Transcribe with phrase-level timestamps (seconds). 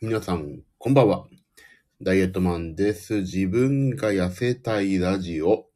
[0.00, 1.26] 皆さん、こんばんは。
[2.02, 3.20] ダイエットマンです。
[3.20, 5.66] 自分が痩せたいラジオ。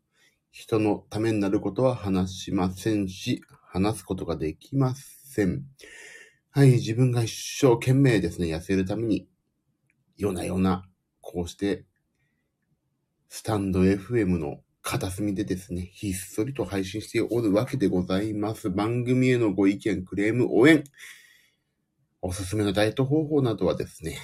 [0.51, 5.63] 人のためになることは話しませんし、話すことができません。
[6.51, 9.29] はい、自分が一生懸命ですね、痩せるために、
[10.17, 10.85] 夜な夜な、
[11.21, 11.87] こうして、
[13.29, 18.69] スタンド FM の片隅でですね、ひっそりと配信しておるわけでございます。
[18.69, 20.83] 番組へのご意見、クレーム、応援、
[22.21, 24.19] おすすめのダイエット方法などはですね、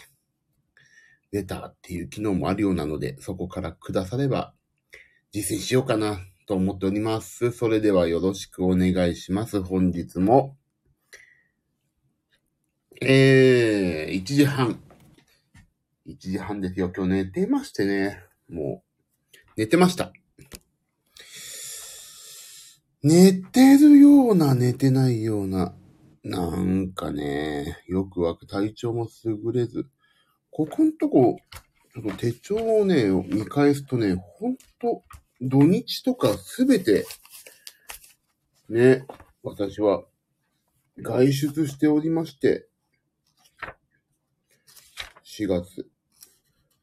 [1.33, 4.55] レタっていう機能もあるようなので、そこからくだされば
[5.33, 7.51] 実践しようかなと思っております。
[7.51, 9.63] それではよろしくお願いします。
[9.63, 10.57] 本日も。
[13.01, 14.81] えー、1時半。
[16.07, 16.93] 1時半ですよ。
[16.95, 18.23] 今日寝てましてね。
[18.49, 18.85] も
[19.35, 20.13] う、寝てました。
[23.03, 25.75] 寝てるような、寝てないような。
[26.25, 29.87] なんかね、よくわか、体調も優れず、
[30.51, 31.37] ここんとこ、
[31.93, 35.05] ちょっと手帳をね、見返すとね、ほんと、
[35.43, 37.05] 土日とかすべて、
[38.71, 39.05] ね、
[39.43, 40.05] 私は
[40.97, 42.69] 外出しておりまして、
[45.25, 45.87] 4月。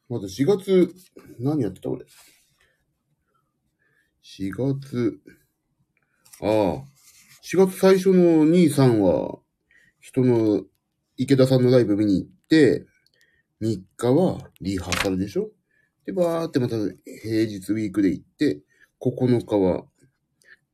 [0.08, 0.94] まず4月、
[1.39, 2.06] 何やってた俺
[4.22, 5.19] ？4月、
[6.42, 7.00] ああ、
[7.53, 9.38] 4月最初の兄さんは、
[9.99, 10.63] 人の
[11.17, 12.85] 池田さんのライブ見に行って、
[13.61, 15.49] 3日はリハーサルでしょ？
[16.05, 16.94] で、バーってまた平
[17.47, 18.61] 日ウィークで行って、
[19.02, 19.83] 9日は、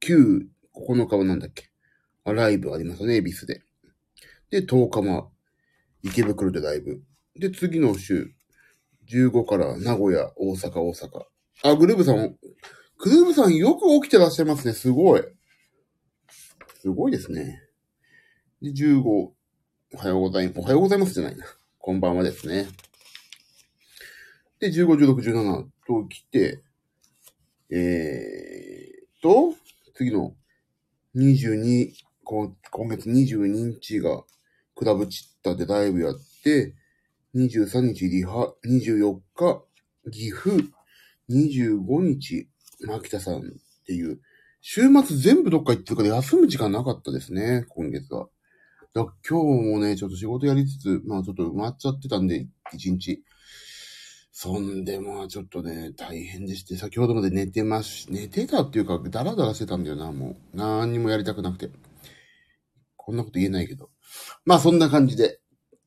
[0.02, 1.72] 9、9日はなんだっけ？
[2.26, 3.64] あ、ライブありますね、恵比寿で。
[4.52, 5.30] で、10日は
[6.04, 7.02] 池袋でライブ。
[7.40, 8.36] で、次の週、
[9.12, 11.24] 15から名古屋、大阪、大阪。
[11.64, 12.38] あ、グルーブさん、
[13.00, 15.24] グルーブさんよく起きてらっしゃいますね、すごい。
[16.88, 17.62] すごいですね。
[18.62, 19.34] で、15、お
[19.98, 20.60] はようございます。
[20.60, 21.46] おはようございますじゃないな。
[21.80, 22.66] こんばんはですね。
[24.62, 26.64] で、15、16、17と来て、
[27.70, 29.54] えーと、
[29.96, 30.34] 次の
[31.18, 31.92] 22、
[32.24, 32.56] 今
[32.88, 34.24] 月22日が
[34.74, 36.74] クラブチッタでライブやって、
[37.36, 39.62] 23日リハ、24日
[40.10, 40.56] 岐阜、
[41.30, 42.48] 25日
[42.86, 43.42] 牧田さんっ
[43.86, 44.22] ていう、
[44.70, 48.28] 週末全部どっか行ってるから休む時間なかったですね、今月は。
[48.94, 53.24] だから今日もね、ちょっと仕事やりつつ、まあちょっと埋まっちゃってたんで、一日。
[54.34, 60.58] そんでまあちょっとね、大変でして、先ほどまで寝てまし、寝てたっていうか、ダラダラしてたんだよな、もう。
[60.58, 61.70] 何にもやりたくなくて。
[62.98, 63.90] こんなこと言えないけど。
[64.44, 65.40] まあそんな感じで、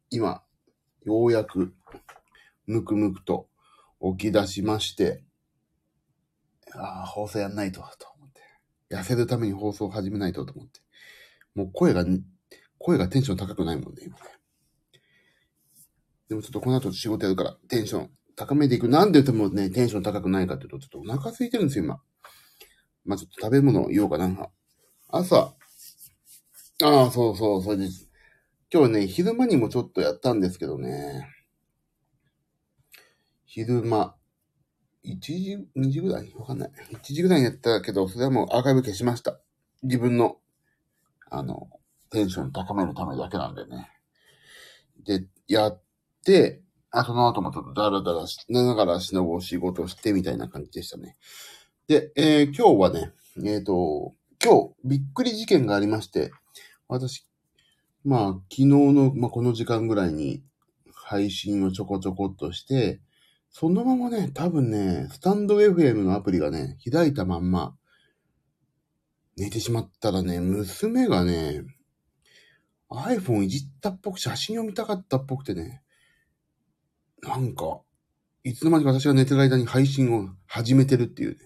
[0.09, 0.43] 今、
[1.05, 1.75] ようやく、
[2.65, 3.47] むくむくと
[4.17, 5.23] 起き出しまして、
[6.73, 8.20] ああ、放送やんないと、と。
[8.91, 10.81] 痩せるために放送を始めないと、と思って。
[11.55, 12.05] もう声が、
[12.79, 14.23] 声がテンション高くないもんね、今ね。
[16.29, 18.89] でもちょっとこの後仕事やるから、テンション高めていく。
[18.89, 22.01] なんで言ってもね、テンション高くないかっていうと、ちょっとお腹空いてるんですよ、今。
[23.05, 24.49] まあちょっと食べ物を言おうかな。
[25.09, 25.55] 朝、
[26.83, 28.11] ああ、そうそう、それです。
[28.73, 31.29] 今日ね、昼間にもちょっとやったんですけどね。
[33.45, 34.17] 昼間、
[35.05, 36.33] 1時、2時ぐらい？
[36.35, 36.71] わかんない。
[36.93, 39.41] 1時ぐらいにやったけど、それはもうアーカイブ消しました。
[39.83, 40.37] 自分の、
[41.31, 41.71] あの、
[42.11, 43.89] テンション高めるためだけなんでね。
[45.05, 45.83] で、やっ
[46.25, 51.17] て、あ、その後もちょっとダラダラしながらしのご仕事してみたいな感じでしたね。
[51.87, 53.13] で、えー今日はね、
[53.45, 56.33] えっ、と、今日、びっくり事件がありまして、
[56.89, 57.27] 私、
[58.05, 60.43] まあ、昨日の、まあ、この時間ぐらいに
[60.93, 63.01] 配信をちょこちょこっとして、
[63.51, 67.77] そのままね、多分ね、スタンド FM のアプリがね、開いたまんま、
[69.37, 71.65] 寝てしまったらね、娘がね、
[72.91, 75.83] iPhone いじったっぽく、写真を見たかったっぽくてね、
[77.23, 77.81] なんか、
[78.45, 81.37] いつの間にか私が寝てる間に配信を始めてるっていうね。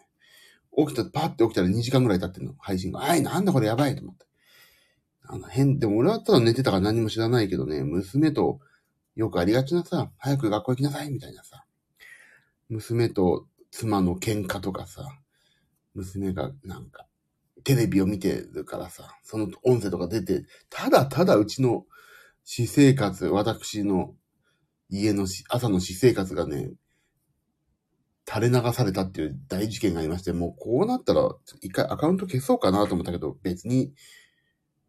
[0.76, 3.02] 起きた、パって起きたら2時間ぐらい経ってるの、配信が。
[3.02, 4.26] あい、なんだこれやばいと思って。
[5.22, 8.60] あの変、でも俺はただ寝てたから何も知らないけどね、娘と
[9.16, 11.64] よくありがちなさ、早く学校行きなさいみたいなさ、
[12.74, 15.06] 娘と妻の喧嘩とかさ、
[15.94, 17.06] 娘がなんか、
[17.62, 21.86] テレビを見てるからさ、その音声とか出て、ただただうちの
[22.42, 24.14] 私生活、私の
[24.90, 26.72] 家の朝の私生活がね、
[28.26, 31.28] 垂れ流されたっていう大事件がありまして、もうこうなったら、
[31.60, 33.92] 一回アカウント消そうかなと思ったけど、別に、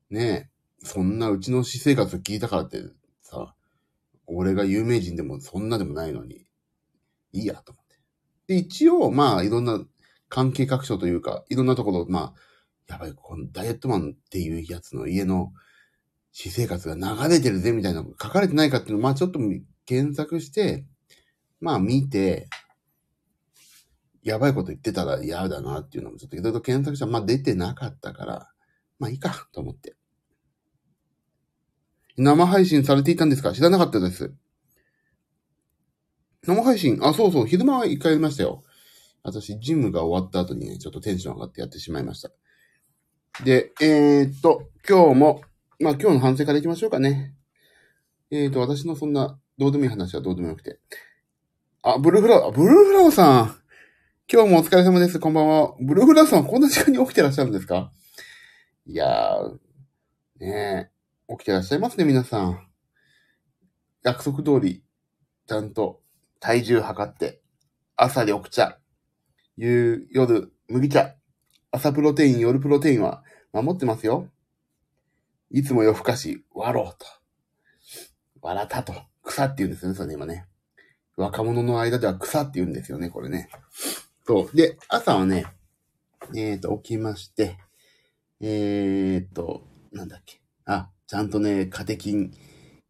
[0.10, 0.50] ね
[0.84, 2.82] え、そんなうちの私生活を聞いたからって
[3.22, 3.56] さ、
[4.26, 6.46] 俺が有名人でもそんなでもないのに、
[7.36, 7.96] いいやと思って。
[8.48, 9.84] で、一応、まあ、いろんな
[10.30, 12.40] 関係各所というか、いろんなところ、まあ、
[12.88, 15.52] やばい、このダイエットマンっていうやつの家の
[16.32, 19.40] 私生活が流れてるぜみたいなの書かれてないかっていうのを、まあちょっと
[19.86, 20.86] 検索して、
[21.60, 22.50] まあ見て、
[24.22, 28.52] やばいこと言ってたら嫌だなっていうのもちょっといろいろ検索したら、まあ出てなかったから、
[29.00, 29.96] まあいいかと思って。
[32.18, 33.54] 生配信されていたんですか？
[33.54, 34.34] 知らなかったです。
[36.46, 38.64] 生配信、あ、そうそう、昼間は一回やりましたよ。
[39.24, 42.32] 私、ジムが終わった後にね、ちょっとテンション上がってやってしまいました。
[43.44, 45.42] で、えー、っと、今日も、
[45.80, 47.34] まあ今日の反省からいきましょうかね。
[48.30, 50.80] えー、っと、私のそんな、どうでもいい話はどうでもよくて。
[51.82, 53.60] あ、ブルーフラワー、ブルーフラワーさん。
[54.32, 55.20] 今日もお疲れ様です。
[55.20, 55.76] こんばんは。
[55.80, 57.92] ブルーフラワーさんこんな時間に起きてらっしゃるんですか？
[58.86, 59.58] いやー、
[60.40, 60.92] ね
[61.30, 62.68] え、起きてらっしゃいますね、皆さん。
[64.04, 64.84] 約束通り、
[65.48, 66.02] ちゃんと
[66.46, 67.42] 体重測って、
[67.96, 68.78] 朝緑茶、
[69.58, 71.16] 夕、夜、麦茶、
[71.72, 74.30] 朝プロテイン、夜プロテインは守ってますよ。
[75.50, 77.08] いつも夜更かし、わろうと。
[78.48, 78.94] わらたと。
[79.24, 80.46] 草って言うんですよね、それ、今ね。
[81.18, 83.50] 若者の間では草って言うんですよね、これね。
[84.28, 84.56] そう。
[84.56, 85.48] で、朝はね、
[86.36, 87.58] えっ、と、起きまして、
[88.40, 90.42] えっ、と、なんだっけ。
[90.66, 92.32] あ、ちゃんとね、カテキン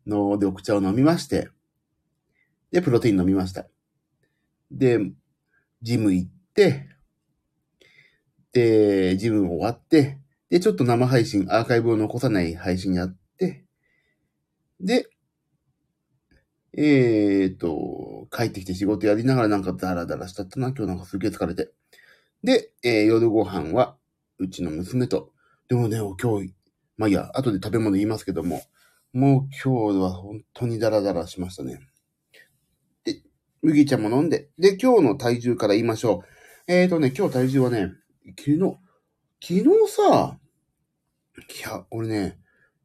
[0.05, 1.47] の緑茶を飲みまして、
[2.75, 3.67] で、プロテイン飲みました。
[4.69, 4.99] で、
[5.81, 6.89] ジム行って、
[8.51, 10.19] で、ジム終わって、
[10.49, 13.63] で、ちょっと生配信、アーカイブを残さない配信やって、
[14.81, 15.07] で、
[16.77, 21.71] えーと、帰ってきて仕事やりながらなんかダラダラしたったな、今日なんかすげえ疲れて。
[22.43, 23.95] で、えー夜ご飯は、
[24.37, 25.31] うちの娘と、
[25.69, 26.53] でもね、今日、
[26.97, 28.61] まあいいや、後で食べ物言いますけども、
[29.13, 31.79] もう今日は本当にダラダラしましたね。
[33.65, 36.23] 麦茶も飲んで、で、今日の体重から言いましょ
[36.67, 36.71] う。
[36.71, 37.91] えーとね、今日体重はね、
[38.39, 38.59] 昨日、
[39.41, 40.37] 昨日さ、
[41.37, 42.39] いや、俺ね、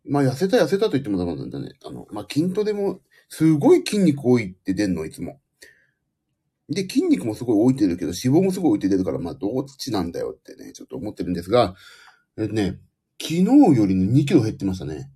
[0.05, 1.73] まあ痩せた痩せたと言ってもダメなんだね。
[1.85, 5.41] あの、まあ筋トレも、すごい筋肉多いって出んの、いつも。
[6.69, 11.75] で、筋肉もすごい置いてるけど、脂肪もすごい置いて出るから、まあどっちなんだよってね、ちょっと思ってるんですが、
[12.39, 12.79] えっとね、
[13.21, 15.11] 昨日より2キロ減ってましたね。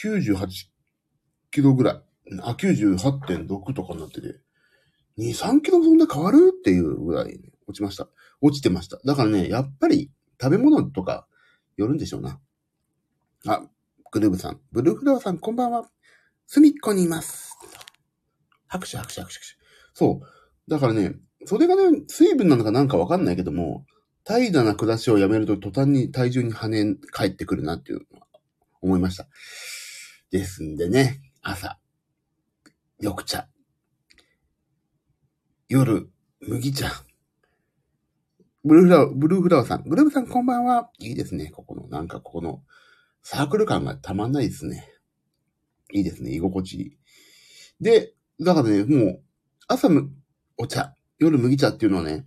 [0.00, 0.46] 98
[1.50, 2.02] キロぐらい。
[2.42, 4.43] あ、98.6とかになってて。
[5.18, 8.08] 2、3キロそんな変わるっていうぐらい、ね、落ちました。
[8.40, 8.98] 落ちてました。
[9.04, 11.26] だからね、やっぱり食べ物とか
[11.76, 12.40] よるんでしょうな。
[13.46, 13.62] あ、
[14.10, 14.60] グルーブさん。
[14.72, 15.88] ブルーフラワーさん、こんばんは。
[16.46, 17.56] 隅っこにいます。
[18.66, 19.56] 拍手、拍手、拍手、拍手。
[19.94, 20.70] そう。
[20.70, 21.14] だからね、
[21.46, 23.86] それがね、水分なのかなんかわかんないけども、
[24.24, 28.26] 怠惰な暮らしをやめると途端に体重に跳ね返ってくるなっていうのは
[28.80, 29.26] 思いました。
[30.30, 31.78] ですんでね、朝、
[33.00, 33.48] 緑茶。
[35.74, 36.08] 夜、
[36.40, 36.88] 麦茶。
[38.64, 39.82] ブルーフラワー、ブルーフラワーさん。
[39.82, 40.88] グルーブさんこんばんは。
[41.00, 41.50] いいですね。
[41.50, 42.62] ここの、なんかここの、
[43.24, 44.88] サークル感がたまんないですね。
[45.92, 46.30] いいですね。
[46.30, 46.96] 居心地いい。
[47.80, 49.22] で、だからね、もう、
[49.66, 50.12] 朝む、
[50.58, 52.24] お茶、夜麦茶っていうのはね、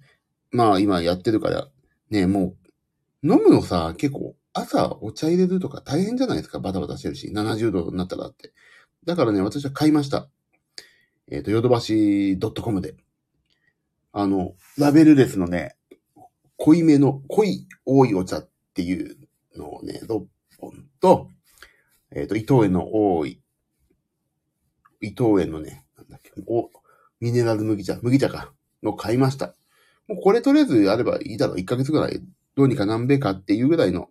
[0.51, 1.69] まあ今やってるから、
[2.09, 2.57] ね、も
[3.23, 6.59] う、飲むのさ、結構、朝お茶入れるとか大変じゃないですか。
[6.59, 8.51] バタバタしてるし、70度になったらって。
[9.05, 10.27] だからね、私は買いました。
[11.31, 13.06] えっ、と、ヨドバシ .com で。
[14.11, 15.75] あの、ラベルレスのね、
[16.57, 19.17] 濃いめの、濃い多いお茶っていう
[19.55, 20.25] のをね、6
[20.59, 21.29] 本と、
[22.11, 23.41] えっ、と、伊藤園の多い、
[25.01, 26.69] 伊藤園のね、なんだっけ、お、
[27.19, 29.55] ミネラル麦茶、麦茶か、の買いました。
[30.07, 31.55] もうこれとりあえずやればいいだろう。
[31.57, 32.21] 1ヶ月ぐらい、
[32.55, 34.09] どうにか何べかっていうぐらいの、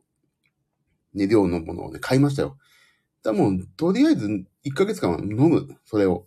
[1.14, 2.58] ね、量のものをね、買いましたよ。
[3.22, 4.26] だもう、とりあえず、
[4.64, 6.26] 1ヶ月間は飲む、それを。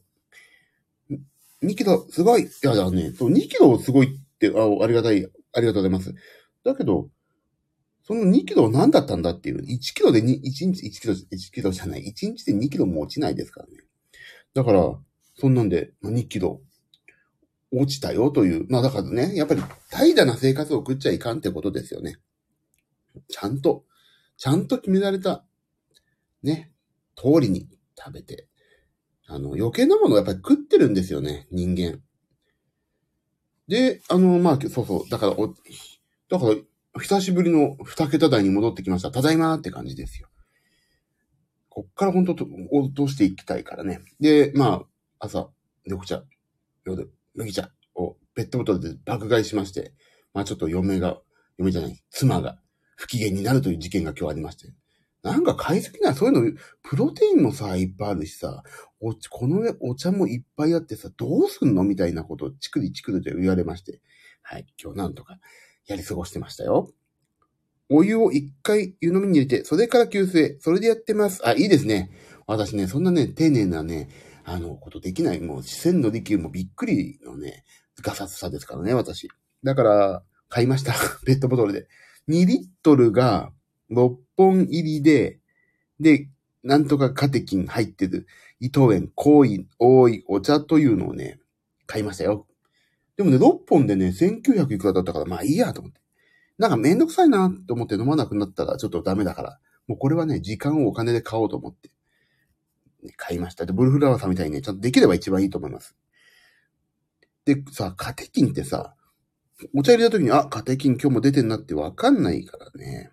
[1.61, 2.43] 2キロ、すごい。
[2.43, 6.13] いや、だね、そう、2キロすごいって、あありがたい、ありがとうございます。
[6.63, 7.09] だけど、
[8.03, 9.61] その2キロは何だったんだっていう。
[9.61, 12.01] 1キロで2、1日1キロ、1キロじゃない。
[12.01, 13.73] 1日で2キロも落ちないですからね。
[14.53, 14.99] だから、
[15.35, 16.61] そんなんで、2キロ
[17.71, 18.65] 落ちたよという。
[18.69, 19.61] まあだからね、やっぱり
[19.91, 22.17] 怠惰な生活を送っちゃいかんってことですよね。
[23.27, 23.85] ちゃんと、
[24.37, 25.45] ちゃんと決められた、
[26.41, 26.71] ね、
[27.15, 28.47] 通りに食べて。
[29.29, 32.01] あの、余計なものをやっぱり食ってるんですよね、人間。
[33.67, 35.09] で、あの、まあ、そうそう。
[35.09, 36.45] だから、お、だか
[36.95, 39.12] ら、久しぶりの二桁台に戻ってきました。
[39.12, 40.27] ただいまーって感じですよ。
[41.69, 44.01] こっから本当と落としていきたいからね。
[44.19, 44.86] で、ま
[45.19, 45.50] あ、朝、
[45.86, 46.24] 緑茶、
[46.83, 49.93] 夜、麦茶をペットボトルで爆買いしまして、
[50.33, 51.19] まあちょっと嫁が、
[51.57, 52.59] 嫁じゃない、妻が
[52.95, 54.74] 不機嫌になるという事件が今日ありまして。
[55.21, 58.63] なんか買いすぎないそういうの、プロテインもさ、いっぱいあるしさ、
[59.01, 64.01] おこの上お茶もいっぱいあってさ、どうすんのみたいなことをチクリチクリと言われまして。
[64.41, 65.38] はい、今日なんとか
[65.88, 66.91] やり過ごしてましたよ。
[67.89, 71.45] お湯を一回湯飲みに入れて、それから急須へ、それでやってます。
[71.47, 72.11] あ、いいですね。
[72.47, 74.09] 私ね、そんなね、丁寧なね、
[74.45, 75.39] あの、ことできない。
[75.39, 77.63] もう、四川の利休もびっくりのね、
[78.01, 79.27] ガサツさですからね、私。
[79.63, 80.93] だから、買いました。
[81.25, 81.88] ペットボトルで。
[82.27, 83.51] 2リットルが
[83.91, 85.39] 6本入りで、
[86.00, 86.29] で、
[86.63, 88.27] なんとかカテキン入ってる、
[88.60, 91.39] 伊藤園、濃い、多い、お茶というのをね、
[91.86, 92.46] 買いましたよ。
[93.17, 96.00] でもね、6本でね、1900いくらだったから、まあいいやと思って。
[96.58, 99.60] なんかめんどくさいなって思って飲まなくなったらちょっとダメだから。
[99.88, 101.89] もうこれはね、時間をお金で買おうと思って、
[103.03, 103.65] ね買いました。
[103.65, 105.96] で、ブルフラワーさんみたいにね、ちゃんとできれば一番いいと思います。
[107.46, 108.93] で、さ、カテキンってさ、
[109.75, 113.12] お茶入れた時に、あ、カテキン今日も出てんなってわかんないからね。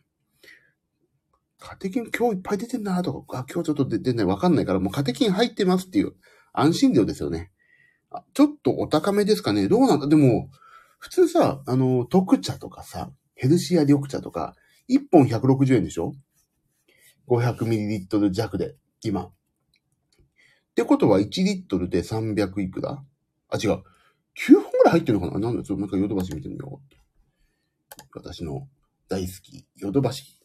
[1.58, 6.14] カテキン今日いっぱい出てんなとか、あ、今日ちょっと出てないわかんないから、もうカテキン入ってますっていう
[6.52, 7.50] 安心料ですよね。
[8.10, 10.06] あちょっとお高めですかねどうなんだ？
[10.06, 10.48] でも、
[10.98, 14.54] 普通さ、あの、特茶とかさ、ヘルシア緑茶とか、
[14.88, 16.14] 1本160円でしょ
[17.28, 19.24] ?500ml 弱で、今。
[19.24, 19.32] っ
[20.74, 23.02] てことは1リットルで300いくら？
[23.48, 23.82] あ、違う。
[24.38, 25.48] 9本ぐらい入ってるのかな？
[25.48, 26.96] なんだちょっとなんかヨドバシ見てみよう。
[28.14, 28.68] 私の
[29.08, 30.35] 大好き、ヨドバシ。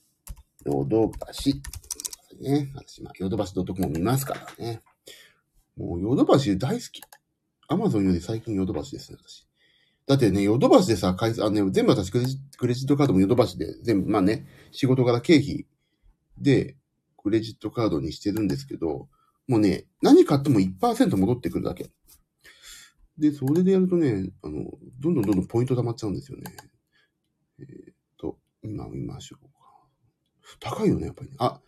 [0.65, 1.61] ヨドバシ。
[2.39, 2.71] ね。
[2.75, 4.81] 私、まあ、ヨドバシ .com 見ますからね。
[5.77, 7.01] もう、ヨドバシ大好き。
[7.67, 9.47] アマゾンより最近ヨドバシですね、私。
[10.07, 15.65] だってね、ヨドバシでさ、返す、あね、全部私クレジクレジットカードもヨドバシで、全部、まあね、仕事から経費
[16.37, 16.75] で、
[17.17, 19.07] クレジットカードにしてるんですけど、
[19.47, 21.89] もうね、何買っても1%戻ってくるだけ。
[23.17, 24.65] で、それでやるとね、あの、
[24.99, 26.43] どんどんどんどんポイント溜まっちゃうんですよね。
[27.59, 29.50] えーっと、今見ましょう。
[30.59, 31.59] 高いよね、やっぱり、あ、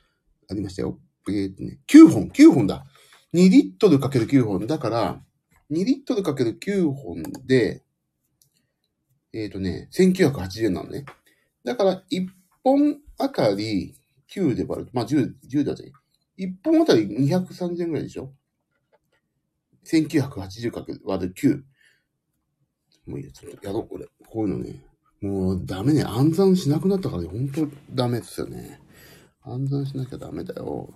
[0.49, 0.99] ありましたよ。
[1.29, 2.85] えーっとね、9本、9本だ。
[3.33, 4.67] 2リットルかける9本。
[4.67, 5.23] だから、
[5.71, 7.83] 2リットルかける9本で、
[9.33, 11.05] えっ、とね、1980円なのね。
[11.63, 12.27] だから、1
[12.63, 13.95] 本あたり
[14.29, 15.91] 9で割ると、まあ10、10だぜ。
[16.37, 18.33] 1本あたり230円ぐらいでしょ
[19.85, 21.63] ?1980 かける割る9。
[23.07, 24.07] もういいや、ちょっとやろう、これ。
[24.29, 24.85] こういうのね。
[25.23, 26.03] もうダメね。
[26.03, 28.81] 暗算しなくなったからね、ほんとダメですよね。
[29.41, 30.93] 暗算しなきゃダメだよ。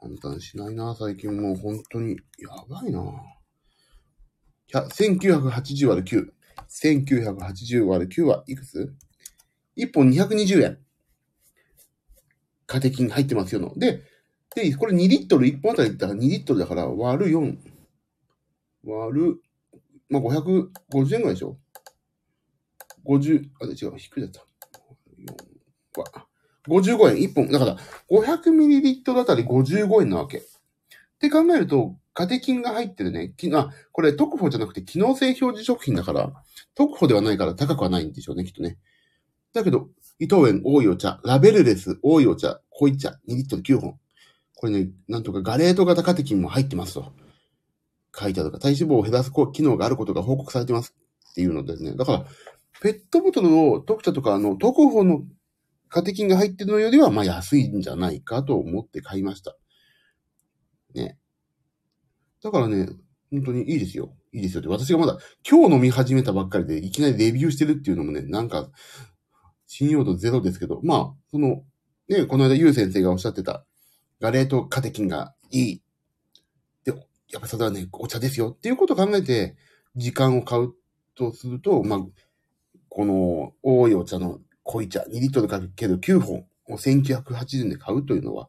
[0.00, 2.16] 暗算しないな、最近もう本当に。
[2.16, 3.00] やばいな。
[4.72, 6.32] 1980割る9。
[6.68, 8.92] 1980割る9はいくつ
[9.76, 10.78] ?1 本220円。
[12.66, 13.72] カテキン入ってますよの。
[13.78, 14.02] で、
[14.56, 17.56] で、これ2リットル、1本あたりだから2リットルだから割る4。
[18.82, 19.42] 割る、
[20.08, 21.56] まあ、550円ぐらいでしょ
[23.08, 24.44] ?50、あ、違う、低いやつだ。
[25.96, 26.26] 4は、
[26.68, 27.48] 55円、1本。
[27.48, 27.76] だから、
[28.10, 30.38] 500ml あたり55円なわけ。
[30.38, 30.42] っ
[31.18, 33.32] て考えると、カテキンが入ってるね。
[33.36, 36.32] きあ、これ特保じゃなくて機能性表示食品だから、
[36.74, 38.78] 特保ではないから高くはないんでしょうね、きっとね。
[39.52, 39.88] だけど、
[40.18, 43.98] 伊藤園多いお茶、ラベルレス多いお茶、濃い茶、2リットル9本。
[44.54, 47.12] これね、なんとかガレート型カテキンも入ってますと。
[48.18, 50.94] 書いてあるか、体脂肪を減らす機能があることが報告されてます
[51.30, 51.92] っていうのですね。
[51.94, 52.26] だから、
[52.80, 55.22] ペットボトルを特茶とか、あの、特保の
[55.88, 59.56] カテキンが入ってるのよりは、まあ安いんじゃないかと思って買いました。
[60.94, 61.18] ね。
[62.42, 62.88] だからね、
[63.30, 64.14] 本当にいいですよ。
[64.32, 64.68] いいですよって。
[64.68, 65.18] 私がまだ
[65.48, 68.70] 今日飲み始めたばっかりでいきなりレビューしてるっていうのもね、なんか、
[69.66, 71.62] 信用度ゼロですけど、まあ、その、
[72.08, 73.66] ね、この間ゆう先生がおっしゃってた、
[74.20, 75.82] ガレートカテキンがいい。
[76.84, 76.92] で、
[77.30, 79.56] やっぱそれはね、お茶ですよっていうことを考えて、
[79.94, 80.72] 時間を買う
[81.14, 82.00] とすると、まあ、
[82.98, 88.48] この多いお茶の濃い茶、2リットルかける9本を1980円で買うというのは、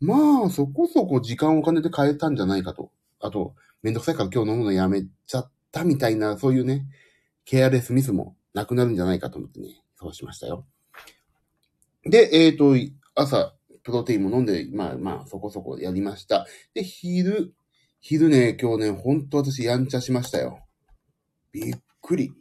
[0.00, 2.92] まあ、そこそこ時間をお金で買えたんじゃないかと。
[3.20, 6.86] あと、めんどくさいから今日飲むのやめちゃったみたいな、そういうね、
[7.44, 10.64] ケアレスミスもなくなるんじゃないかと思ってね、そうしましたよ。
[12.02, 12.76] で、えっ、と、
[13.14, 16.46] 朝、プロテインも飲んで、まあまあ、そこそこやりました。
[16.72, 17.52] で、昼、
[18.00, 20.60] 昼ね、今日ね、ほんと私やんちゃしましたよ。
[21.52, 22.39] びっくり。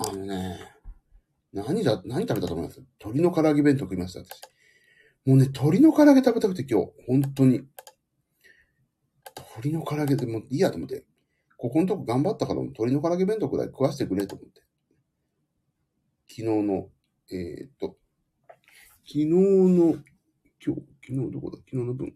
[0.00, 0.58] あのね、
[1.52, 2.80] 何だ、何食べたと思います？
[3.00, 4.40] 鶏の唐揚げ弁当食いました、私。
[5.26, 7.62] もうね、鶏の唐揚げ食べたくて今日、本当に。
[9.56, 11.04] 鶏の唐揚げでもいいやと思って。
[11.56, 14.62] ここのとこ頑張ったから、鶏の唐揚げ弁当くらい食わせてくれと思って。
[16.28, 16.88] 昨日の、
[17.32, 17.96] えー、っと、
[19.04, 19.96] 昨日の、
[20.64, 21.58] 今日、昨日どこだ？
[21.58, 22.14] 昨日の分。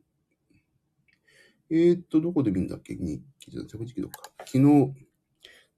[1.71, 2.95] えー、っと、どこで見るんだっけ？
[2.95, 4.31] 日記じゃ着地記録か。
[4.47, 4.95] 昨日、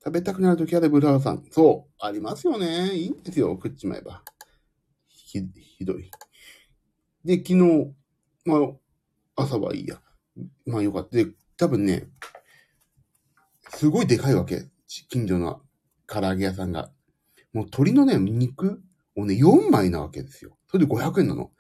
[0.05, 1.43] 食べたくなるときあるブラウさん。
[1.51, 2.95] そう、ありますよね。
[2.95, 4.23] いいんですよ、食っちまえば。
[5.09, 5.41] ひ、
[5.79, 6.11] ひどい。
[7.25, 7.95] で、昨日、
[8.45, 10.01] まあ、朝はいいや。
[10.67, 11.17] まあよかった。
[11.17, 12.09] で、多分ね、
[13.71, 14.69] すごいでかいわけ。
[15.09, 15.63] 近所の
[16.07, 16.91] 唐揚げ屋さんが。
[17.55, 18.83] もう鶏のね、肉
[19.17, 20.59] をね、4枚なわけですよ。
[20.69, 21.51] それで500円なの。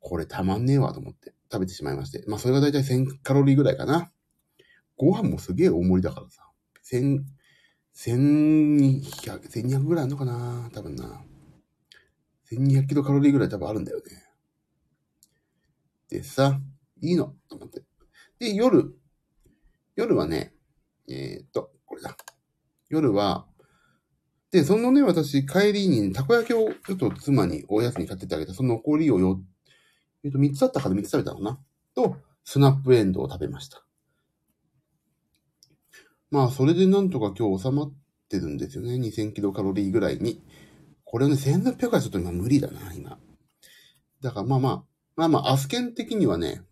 [0.00, 1.32] これたまんねえわと思って。
[1.50, 2.22] 食べてしまいまして。
[2.28, 4.12] まあ、それがだいたい1000カロリーぐらいかな。
[4.98, 6.42] ご飯もすげえ大盛りだからさ。
[6.92, 7.22] 1000、
[7.98, 10.70] 1200、1200ぐらいあるのかな？
[10.72, 11.24] 多分な。
[12.52, 14.04] 1200キロカロリーぐらい多分あるんだよね。
[16.08, 16.60] でさ、
[17.00, 17.82] いいのと思って。
[18.38, 18.94] で、夜、
[19.96, 20.54] 夜はね、
[21.08, 22.16] えー、っと、これだ。
[22.88, 23.46] 夜は、
[24.52, 29.40] で、そのね、私、帰りに、たこ焼きをちょっと妻におやつに買ってってあげた、その残りをよ、
[30.24, 31.58] えっ、と、3つあったから3つ食べたのかな？
[31.96, 33.87] と、スナップエンドを食べました。
[36.30, 37.92] まあ、それでなんとか今日収まっ
[38.28, 38.94] てるんですよね。
[38.94, 40.42] 2000キロカロリーぐらいに。
[41.04, 43.18] これね、1600はちょっと今無理だな、今。
[44.20, 44.84] だからまあまあ、
[45.16, 46.62] まあまあ、アスケン的にはね、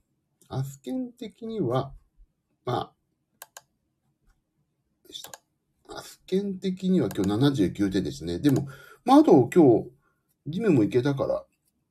[0.49, 1.93] アスケン的には、
[2.65, 2.93] まあ、
[5.07, 5.31] でした。
[5.89, 8.39] アスケン的には今日79点ですね。
[8.39, 8.69] でも、
[9.05, 9.91] まああと今日、
[10.47, 11.45] ジムも行けたから、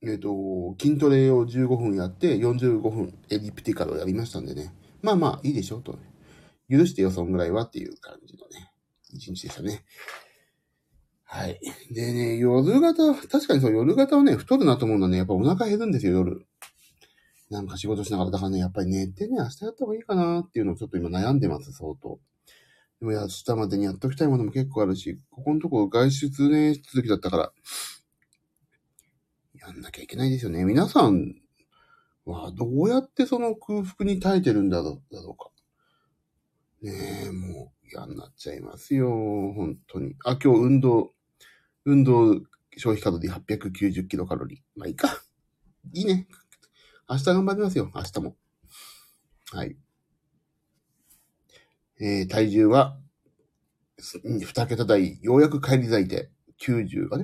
[0.03, 4.73] えっ、と、筋トレを15分やって45分エリプティカルをやりましたんでね。
[5.01, 5.99] まあまあいいでしょうと、ね。
[6.69, 8.71] 許してよ、そんぐらいはっていう感じのね、
[9.11, 9.83] 一日でしたね。
[11.23, 11.59] はい。
[11.91, 16.45] でね、夜型、確かにそう、夜型はね、太るなと思うのはね、やっぱお腹減るんですよ、夜。
[17.49, 22.19] なんか仕事しながら、だからね、やっぱり寝てね、明日やった方がいいかなっていうのをちょっと今悩んでます、相当。
[22.99, 27.53] でもや明日までにやっときたいものも結構あるし、ここのとこ外出ね、続きだったから、
[29.53, 30.63] やんなきゃいけないですよね。
[30.63, 31.35] 皆さん
[32.25, 35.49] はどうやってその空腹に耐えてるんだろうだろうか。
[36.85, 36.91] ね
[37.25, 39.09] え、もう嫌になっちゃいますよ。
[39.09, 40.15] 本当に。
[40.23, 41.13] あ、今日運動、
[41.83, 42.35] 運動
[42.77, 44.59] 消費カロリー890キロカロリー。
[44.75, 45.19] まあいいか。
[45.93, 46.27] いいね。
[47.09, 47.91] 明日頑張りますよ。
[47.95, 48.35] 明日も。
[49.51, 49.75] はい。
[51.99, 52.99] えー、体重は、
[53.97, 56.29] 二桁台、ようやく帰り咲いて、
[56.61, 57.23] 90、あれ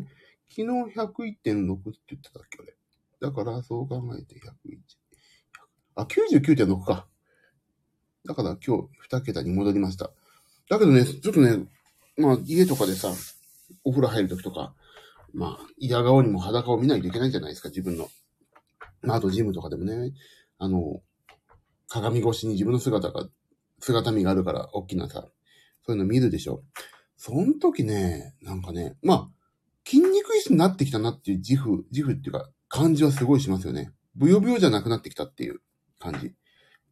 [0.50, 2.74] 昨日101.6って言ってたっけ俺。
[3.22, 4.80] だから、そう考えて101。
[5.94, 7.11] あ、99.6か。
[8.26, 10.12] だから今日二桁に戻りました。
[10.70, 11.66] だけどね、ちょっとね、
[12.18, 13.12] まあ家とかでさ、
[13.84, 14.74] お風呂入るときとか、
[15.34, 18.10] まあ、嫌顔にも裸を見ないといけないじゃないですか、自分の。
[19.02, 20.14] まあ、あとジムとかでもね、
[20.58, 21.02] あの、
[21.88, 23.28] 鏡越しに自分の姿が、
[23.80, 25.28] 姿見があるから、大きなさ、
[25.86, 26.64] そういうの見るでしょ。
[27.18, 29.30] その時ね、なんかね、まあ、
[29.86, 33.92] 筋肉質になってきたなっていう自負、自負っていうか、感じはすごいしますよね。
[34.16, 35.62] ブヨブヨじゃなくなってきたっていう
[36.00, 36.34] 感じ。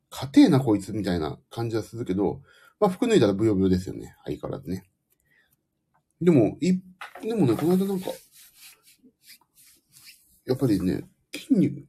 [0.10, 2.41] 家庭なこいつみたいな感じはするけど、
[2.80, 4.15] まあ服脱いだらブヨブヨですよね。
[4.26, 4.84] 相変わらずね。
[6.22, 6.74] でも、い、
[7.22, 8.10] でもね、この間なんか、
[10.45, 11.88] やっぱりね、筋肉、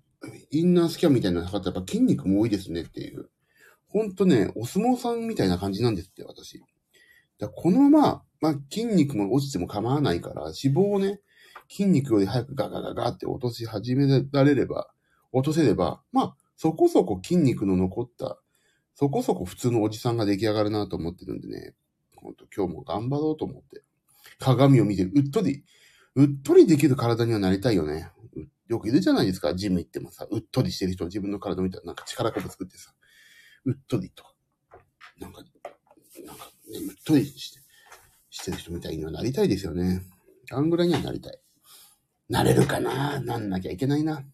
[0.50, 3.30] インナースキャンみたいなの測ったらやっぱ筋肉も多いですねっていう。
[3.88, 6.62] ほんとね、お相撲さんみたいな感じなんですって、私。
[7.38, 11.20] だこのまま、まあ筋肉も落ちても構わないから、脂肪をね、
[11.68, 14.88] 筋肉より早くガガガガって落とし始められれば、
[15.32, 18.38] 落とせれば、まあ、そこそこ筋肉の残った、
[18.94, 21.74] そこそこ普通のおじさんが出来上がるなと思ってるんでね、
[22.16, 23.82] ほんと今日も頑張ろうと思って。
[24.38, 25.64] 鏡を見てる、うっとり、
[26.16, 28.10] うっとりできる体にはなりたいよね。
[28.68, 32.92] よくいるじゃないですか、ジム行ってもさ、うっとりしてる人、自分の体を見たらなんか力こぶ作ってさ、
[33.64, 34.34] うっとりとか、
[35.18, 35.42] なんか、
[36.26, 37.60] なんか、ね、うっとりして、
[38.28, 40.02] してる人みたいにはなりたいですよね。
[40.50, 41.40] あんぐらいにはなりたい。
[42.28, 43.18] なれるかな？
[43.20, 44.26] なんなきゃいけないな。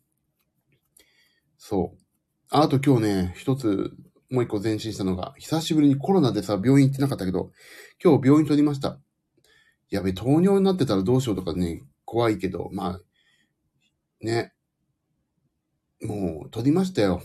[1.57, 2.06] そう。
[2.48, 3.92] あと今日ね、一つ、
[4.30, 7.50] もう一個前進したのが、久しぶりにコロナでさ、病院行ってなかったけど、
[8.02, 9.00] 今日病院取りました。
[9.90, 13.00] やべ、糖尿になってたらどうしようとかね、怖いけど、まあ、
[14.24, 14.52] ね。
[16.02, 17.22] もう、取りましたよ。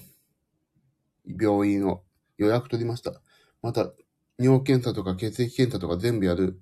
[1.25, 2.03] 病院を。
[2.38, 3.21] 予約取りました。
[3.62, 3.91] また、
[4.39, 6.60] 尿検査とか血液検査とか全部やる。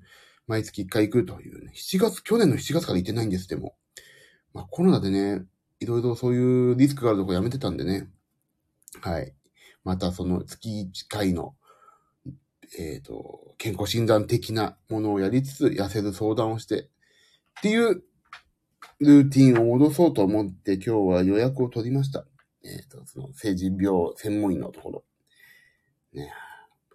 [0.47, 1.71] 毎月1回行くというね。
[1.75, 3.77] 7月、去年の7月から行ってないんです、でも。
[4.53, 5.45] まあコロナでね、
[5.79, 8.09] いろいろそういうリスクがあるとこやめてたんでね。
[9.02, 9.34] はい。
[9.84, 11.56] またその月1回の、
[12.78, 18.04] えっ、ー、と、健康診断的なものをやりつつ、痩せる相談をして、っていう
[18.99, 22.25] ルーティンを戻そうと思って今日は予約を取りました。
[22.63, 25.04] えっ、ー、と、その成人病専門医のところ。
[26.13, 26.32] ね、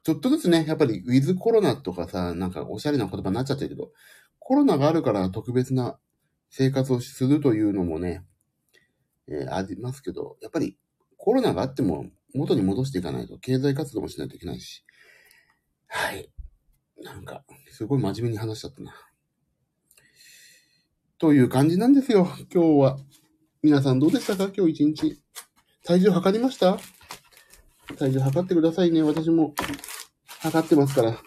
[0.03, 3.91] ちょっとずつね、やっぱりウィズコロナとかさ、なんかおしゃれな言葉になっちゃってるけど、
[4.39, 5.99] コロナがあるから特別な
[6.51, 8.23] 生活をするというのもね、
[9.29, 10.77] えー、ありますけど、やっぱり
[11.25, 14.85] コロナがあっても元に戻していかないと経済活動もしないといけないし。
[15.87, 16.29] はい。
[17.03, 18.95] なんか、すごい真面目に話しちゃったな。
[21.17, 22.99] という感じなんですよ、今日は。
[23.63, 24.53] 皆さんどうでしたか？
[24.55, 25.23] 今日一日。
[25.83, 26.79] 体重測りました？
[27.97, 29.03] 体重測ってくださいね。
[29.03, 29.55] 私も
[30.41, 31.19] 測ってますから。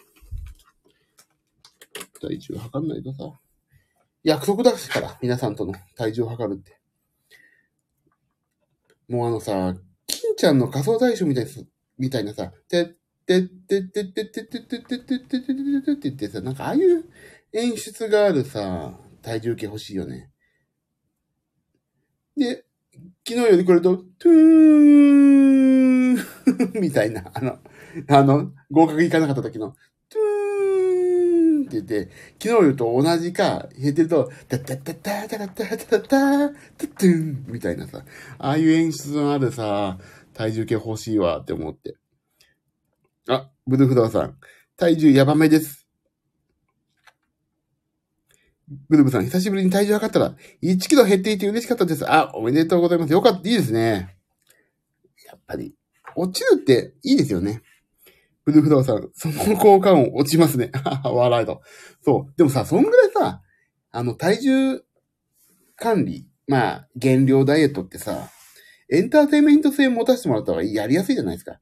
[2.20, 3.32] 体重測んないとさ。
[4.22, 6.78] 約束だから、皆さんとの体重を測るって。
[9.08, 9.74] もうあのさ、
[10.38, 11.66] ちゃんの仮想大賞みたいす、
[11.98, 12.86] みたいなさ、てっ
[13.26, 17.04] てってってってってってってってってててててててててさ、なんかああいう
[17.52, 20.30] 演出があるさ、体重計欲しいよね。
[22.36, 22.64] で、
[23.28, 24.34] 昨日より来ると、トゥー
[26.12, 26.14] ン
[26.80, 27.58] みたいな、あの、
[28.06, 29.74] あの、合格いかなかった時の、
[30.08, 38.04] トゥーンって言って、昨日よりと同じか、減ってると、タタタタタタタタタタタトゥーンみたいなさ、
[38.38, 39.98] ああいう演出のあるさ、
[40.38, 41.96] 体重計欲しいわって思って。
[43.28, 44.36] あ、ブルフドウさん、
[44.76, 45.88] 体重やばめです。
[48.88, 52.08] ブルブさん、久しぶりに体重測ったら、1キロ減っていて嬉しかったです。
[52.08, 53.12] あ、おめでとうございます。
[53.12, 54.16] よかった、いいですね。
[55.26, 55.74] やっぱり、
[56.14, 57.62] 落ちるっていいですよね。
[58.44, 60.70] ブルフドウさん、その効果音落ちますね。
[61.02, 61.62] 笑いと。
[62.02, 62.34] そう。
[62.36, 63.42] でもさ、そんぐらいさ、
[63.90, 64.84] あの、体重
[65.74, 68.30] 管理、まあ、減量ダイエットってさ、
[68.90, 71.58] エンターテイメント性持たせてもらった方がやりやすいじゃないですか。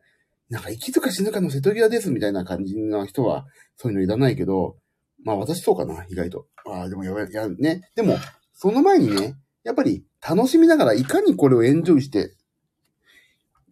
[0.48, 4.76] なんか生きとか死ぬかの瀬戸際ですみたいな感じの人は、そういうのいらないけど、
[5.24, 6.46] まあ私そうかな、意外と。
[6.66, 7.90] ああ、でもやばい、やるね。
[7.96, 8.16] でも、
[8.52, 9.34] その前にね、
[9.64, 12.36] やっぱり楽しみながらいかにこれをエンジョイして、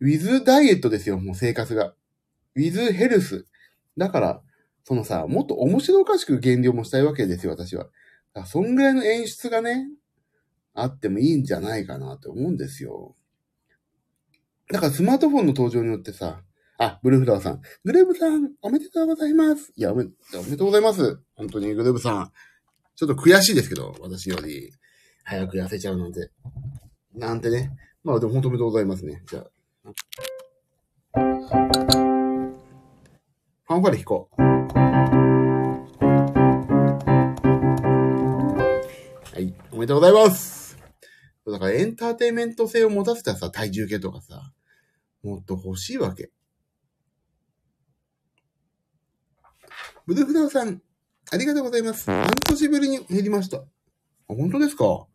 [0.01, 1.95] ウィズダイエットですよ、もう生活が。
[2.57, 3.47] ウィズヘルス。
[3.97, 4.43] だから、
[4.83, 7.89] そのさ、もっと面白おかしく減量もしたいわけですよ、私は。
[8.47, 9.89] そんぐらいの演出がね、
[10.75, 13.15] あってもいいんじゃないかなと思うんですよ。
[14.71, 16.41] だからスマートフォンの登場によってさ、
[16.79, 17.61] あ、ブルーフラワーさん。
[17.85, 19.73] グレブさん、おめでとうございます。
[19.77, 21.21] いや、おめ、おめでとうございます。
[21.37, 22.33] 本当に、グレブさん。
[22.97, 24.73] ちょっと悔しいですけど、私より、
[25.25, 26.31] 早く痩せちゃうなんて。
[27.15, 27.71] なんてね。
[28.03, 29.23] まあ、でも本当おめでとうございますね。
[29.29, 29.45] じゃあ。
[31.13, 34.43] ファンファレ弾こう。
[39.35, 40.64] はい、おめでとうございます。
[41.47, 44.53] だからエンターテイメント性を持たせたさ、体重計とかさ、
[45.23, 46.31] もっと欲しいわけ。
[50.07, 50.83] ブルフダウさん、
[51.31, 52.11] ありがとうございます。
[52.11, 53.59] 半年ぶりに減りました。
[53.59, 53.65] あ、
[54.29, 55.07] 本当ですか？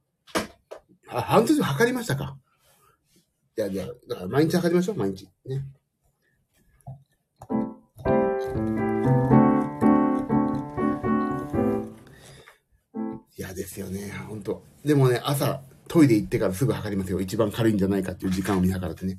[1.07, 2.37] あ、半年測りましたか
[3.57, 5.27] いやいや、だから毎日測りましょう、毎日。
[5.45, 5.65] ね。
[13.37, 17.19] いやですよね、本当でもね、朝、トイレ行ってからすぐ測りますよ。
[17.19, 19.17] 一番軽いんじゃないかっていう時間を見計らってね。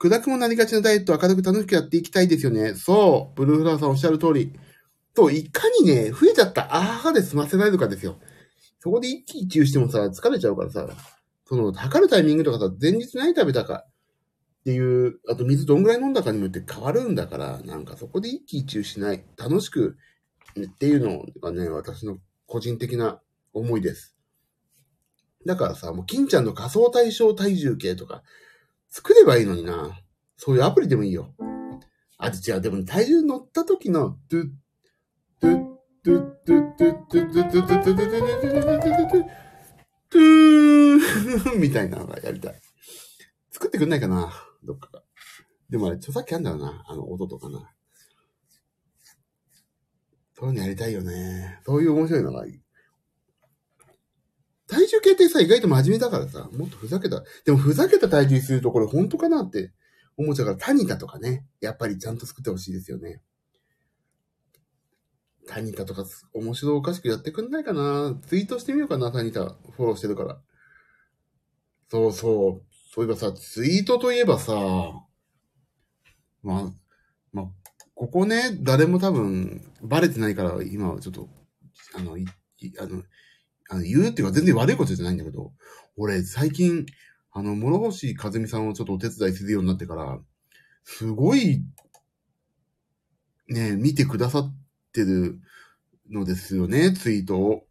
[0.00, 2.74] 砕くもなりがちなダイエットを明るく楽しくやっていきたいですよね。
[2.74, 4.52] そう、ブルーフラワーさんおっしゃる通り。
[5.14, 8.18] と、いかにね、増えちゃったあーで済ませられるかですよ。
[8.80, 10.88] そこで一喜一憂してもさ、疲れちゃうからさ、
[11.46, 19.96] その、測るタイミングとかさ、前日何食べたかっていう、あと水どんぐらい飲んだかにもよって変わるんだから、なんかそこで一喜一憂しない、楽しく
[20.58, 23.20] っていうのがね、私の個人的な
[23.52, 24.13] 思いです。
[25.46, 28.22] だからさ、もう金ちゃんの仮想対象体重計とか、
[28.90, 29.98] 作ればいいのにな。
[30.36, 31.34] そういうアプリでもいいよ。
[32.18, 34.48] あ、違う、でも、ね、体重乗った時の、ドゥッ、
[35.40, 35.64] ドゥッ、
[36.04, 38.90] ドゥッ、ドゥッ、ドゥッ、ドゥッ、ドゥッ、ドゥッ、ドゥッ、ドゥッ、ドゥッ、なゥッ、ドゥッ、ドゥ
[39.44, 39.74] ッ、
[40.26, 41.54] ドゥッ、
[41.84, 43.68] ドゥッ、ドゥッ、ドゥッ、ドゥッ、ドゥッ、ドゥッ、ドゥッ、ドゥッ、ドゥッ、ドゥッ、ドゥッ、ドゥッ、ドゥッ、ドゥッ、ドゥッ、
[52.44, 52.63] いゥッ、ドゥ、
[54.66, 57.22] 体重計ってさ、意外と真面目だからさ、もっとふざけた。
[57.44, 59.72] でもふざけた体重にするとこれ本当かなって
[60.16, 63.20] 思っちゃうから、タニタとかね、やっぱりちゃんと作ってほしいですよね。
[65.46, 69.44] タニタとか面白おかしくやってくんないかなツイートしてみようかな、タニタ。
[69.76, 70.40] フォローしてるから。
[71.90, 72.74] そうそう。
[72.94, 74.54] そういえばさ、ツイートといえばさ、
[76.42, 76.72] まあ、
[77.32, 77.46] まあ、
[77.94, 81.28] ここね、誰も多分、バレてないから、今はちょっと、
[81.94, 83.02] あの、い、いあの、
[83.68, 85.52] あの言うっていうか全然悪いことじゃないんだけど、
[85.96, 86.86] 俺、最近、
[87.32, 90.18] あの、諸星和美さんをちょっとお手伝いするようになってから、
[90.84, 91.64] すごい、
[93.48, 94.54] ね、見てくださっ
[94.92, 95.40] てる
[96.10, 97.66] のですよね、ツイートを。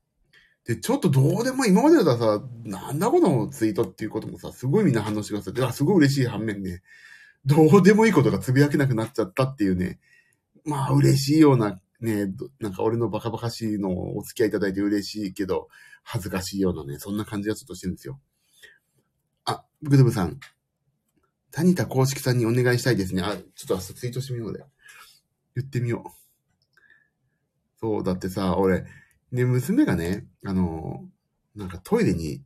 [0.65, 6.81] で、ちょっとどうでも今までだったらさ、なんだこのツイートっていうこともさ、すごいみんな反応してくださって、あ、すごい嬉しい反面ね、
[7.45, 9.99] どうでもいいことがつぶやけなくなっちゃったっていうね、
[10.63, 12.27] まあ嬉しいような、ね、
[12.59, 15.69] なんか俺のバカバカしいのをお付き合いいただいて嬉しいけど、
[16.03, 18.19] 恥ずかしいようなね、そんな感じがちょっとしてるんですよ。
[19.45, 20.37] あ、グルブさん。
[21.51, 23.21] 谷田公式さんにお願いしたいですね。
[23.21, 24.65] あ、ちょっとツイートしてみようで。
[25.55, 26.09] 言ってみよう。
[27.79, 28.85] そう、だってさ、俺、
[29.31, 31.05] ね、娘がね、あの、
[31.55, 32.43] なんかトイレに、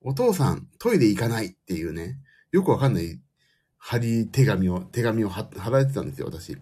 [0.00, 2.18] お父さん、トイレ行かないっていうね、
[2.50, 3.20] よくわかんない
[3.78, 6.56] 貼り手紙を、手紙を貼られてたんですよ、私。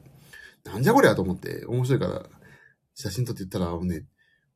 [0.65, 2.27] なんじゃこりゃと思って、面白いから、
[2.95, 4.05] 写真撮って言ったら、もうね、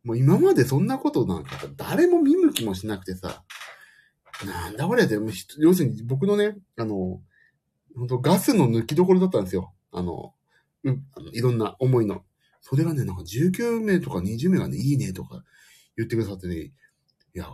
[0.04, 3.44] もう今までそんなことなんか誰も見向きもしなくてさ、
[4.44, 5.16] なんだこれって、
[5.58, 7.20] 要するに僕のね、あの、
[7.94, 9.72] 本当ガスの抜きどころだったんですよ。
[9.92, 10.34] あの、
[10.84, 12.24] うあのいろんな思いの。
[12.60, 15.44] それがね、なんか19名とか20名がね、いいねとか
[15.96, 16.72] 言ってくださってね、い
[17.34, 17.46] や、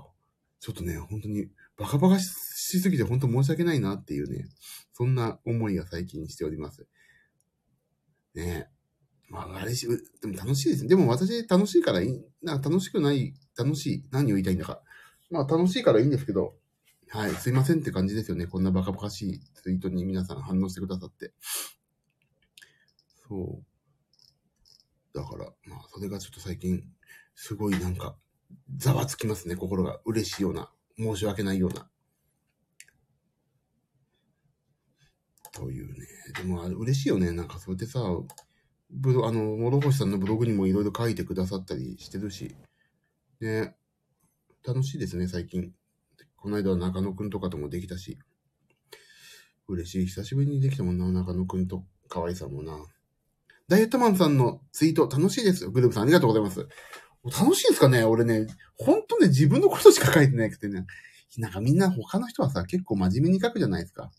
[0.60, 4.46] ちょっとね、本当にバカバカしすぎて本当申し訳ないなっていうね、
[4.92, 6.86] そんな思いが最近しております。
[8.38, 8.70] ね
[9.30, 10.88] まあ、あれし、でも楽しいですね。
[10.88, 14.80] でも私楽しいからいい、な楽しくない、楽しい、何を言いたいんだか。
[15.30, 16.54] まあ楽しいからいいんですけど、
[17.10, 18.46] はい、すいませんって感じですよね。
[18.46, 21.32] こんなバカバカしいツイートに皆さん反応してくださって。
[23.28, 23.60] そ
[25.14, 25.18] う。
[25.18, 26.84] だから、まあ、それがちょっと最近、
[27.34, 28.16] すごいなんか、
[28.76, 30.00] ざわつきますね、心が。
[30.04, 31.90] 嬉しいような、申し訳ないような。
[35.58, 36.06] というね。
[36.36, 37.32] でも、嬉しいよね。
[37.32, 38.00] なんか、それでさ、
[38.90, 42.54] ブロ、あの、諸星さんのブログにもいろいろ書いてくださったりしてるし、
[43.40, 43.74] ね。
[44.66, 45.72] 楽しいですね、最近。
[46.36, 48.18] この間は中野くんとかともできたし。
[49.66, 50.06] 嬉しい。
[50.06, 52.84] 久しぶりにできたもんな、中野くんと河合さもな。
[53.66, 55.70] ダイエットマンさんのツイート楽しいですよ。
[55.70, 56.66] グループさんありがとうございます。
[57.24, 58.46] 楽しいですかね俺ね、
[58.78, 60.86] ほんとね、自分のことしか書いてなくてね。
[61.36, 64.10] なんかみんな他の人はさ、結構真面目に書くじゃないですか。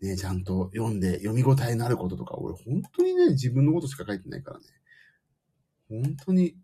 [0.00, 4.66] ね、ちゃんと読んで読み応えのあることとか、俺本当にね、自分のことしか書いてないからね。
[5.88, 6.56] 本当に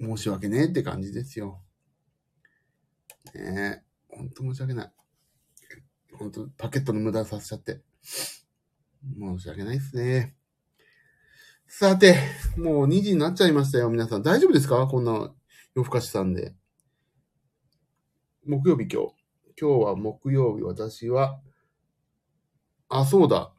[0.00, 1.62] 申し訳ねえって感じですよ。
[3.34, 4.92] ねえ、本当申し訳ない。
[6.18, 7.82] 本当パケットの無駄させちゃって。
[9.20, 10.34] 申し訳ないですね。
[11.68, 12.16] さて、
[12.56, 14.22] もう2時になっちゃいましたよ、皆さん。
[14.22, 14.86] 大丈夫ですか？
[14.86, 15.32] こんな
[15.74, 16.56] 夜更かしさんで。
[18.44, 19.14] 木曜日今日。
[19.60, 21.40] 今日は木曜日、私は、
[22.88, 23.52] あ、そうだ。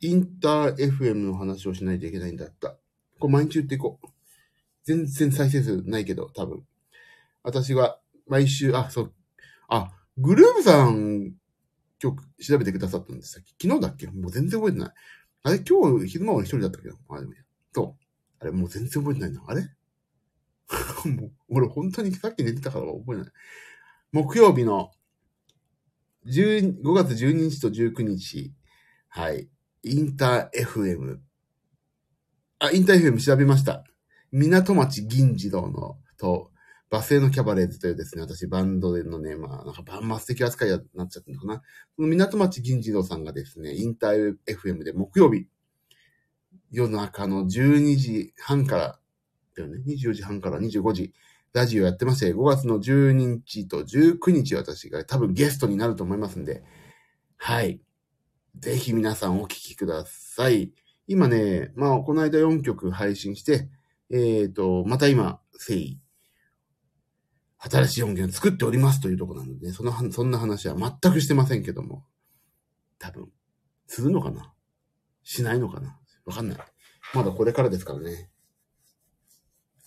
[0.00, 2.76] インター FM の話をしないといけないんだった。
[3.18, 4.06] これ毎日言っていこう。
[4.84, 6.64] 全然再生数ないけど、多分。
[7.42, 9.14] 私は毎週、あ、そう。
[9.68, 11.34] あ、グループさん、
[12.02, 14.06] 今日調べてくださったんです昨日だっけ？
[14.08, 14.94] もう全然覚えてない。
[15.42, 16.96] あれ今日昼間は一人だったけど。
[17.08, 17.32] あ、でも
[17.74, 18.04] そう。
[18.40, 19.44] あれもう全然覚えてないな。
[19.46, 19.62] あれ？
[21.10, 23.26] もう、俺本当にさっき寝てたから覚えない。
[24.12, 24.90] 木曜日の
[26.26, 28.52] 5月12日と19日、
[29.08, 29.48] はい。
[29.82, 31.18] インター FM。
[32.58, 33.84] あ、インター FM 調べました。
[34.30, 36.50] 港町銀次郎の、と、
[36.90, 41.58] バスへのキャバレーズというですね、私バンドでのね、まあ、なんかバンマス的扱いになっちゃったのかな。
[41.96, 45.46] この港町銀次郎さんがですね、インター FM で木曜日、
[46.70, 49.00] 夜中の12時半から、
[49.56, 51.14] だよね、24時半から25時、
[51.52, 56.62] ラジオやってまして、5月の12日と19日私が多分ゲストになると思いますんで、
[57.36, 57.80] はい。
[58.58, 60.72] ぜひ皆さんお聞きください。
[61.08, 63.68] 今ね、まあ、この間4曲配信して、
[64.12, 66.00] えっ、と、また今、誠意、
[67.58, 72.04] 新しい音源作っておりますというとこなので、その、そんな話は全くしてませんけども、
[72.98, 73.28] 多分、
[73.86, 74.52] するのかな？
[75.24, 75.98] しないのかな？
[76.24, 76.58] わかんない。
[77.12, 78.29] まだこれからですからね。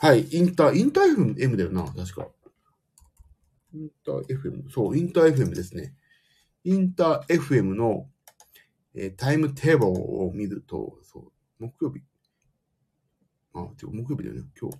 [0.04, 2.28] はい、インター、インター FM だよな、確か。
[3.74, 5.96] インター FM、そう、インター FM ですね。
[6.66, 8.10] インター FM の、
[8.96, 12.02] えータイムテーブルを見ると、そう、木曜日。
[13.54, 14.42] あ、違う、木曜日だよね。
[14.60, 14.72] 今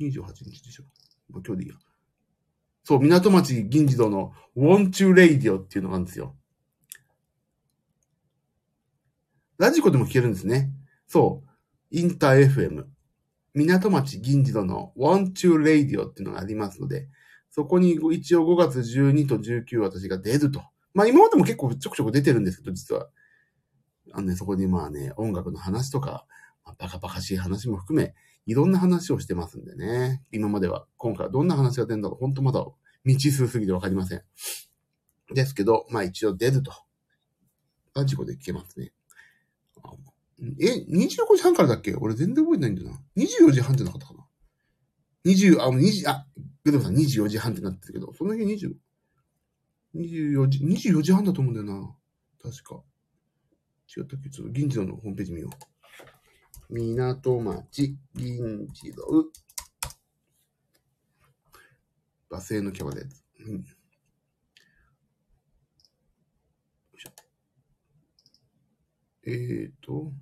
[0.00, 0.82] 日、28日でしょ。
[1.28, 1.76] まあ、今日でいいや。
[2.82, 6.34] そう、港町銀次堂の Want You Radio っていうのがあるんですよ。
[9.58, 10.72] ラジコでも聞けるんですね。
[11.06, 11.48] そう。
[11.92, 12.86] インター FM。
[13.54, 17.08] 港町銀次堂の Want You Radio っていうのがありますので、
[17.50, 20.62] そこに一応5月12と19私が出ると。
[20.94, 23.08] まあ今までも結構ちょくちょく出てるんですけど、実は。
[24.12, 26.26] あのね、そこにまあね、音楽の話とか、
[26.64, 28.14] まあバカバカしい話も含め、
[28.46, 30.22] いろんな話をしてますんでね。
[30.32, 30.86] 今までは。
[30.96, 32.18] 今回はどんな話が出るんだろう。
[32.20, 32.64] 本当まだ
[33.04, 34.22] 未知数すぎてわかりません。
[35.34, 36.72] ですけど、まあ一応出ると。
[37.94, 38.92] ラジコで聞けますね。
[40.58, 41.94] え、25時半からだっけ？
[41.94, 43.02] 俺全然覚えてないんだよな。
[43.16, 44.26] 24時半じゃなかったかな
[45.26, 46.26] ？20、あ、もう20、あ、
[46.64, 48.74] グドさん24時半ってなってるけど、その日20、
[49.94, 51.96] 24時、24時半だと思うんだよな。
[52.42, 52.82] 確か。
[53.96, 54.30] 違ったっけ？
[54.30, 55.50] ちょっと銀次郎のホームページ見よ
[56.70, 56.74] う。
[56.74, 59.30] 港町銀次郎。
[62.30, 63.22] バスへのキャバレーズ。
[63.40, 63.56] うん。
[63.56, 63.62] よ
[66.94, 67.10] いしょ
[69.24, 70.12] えーと。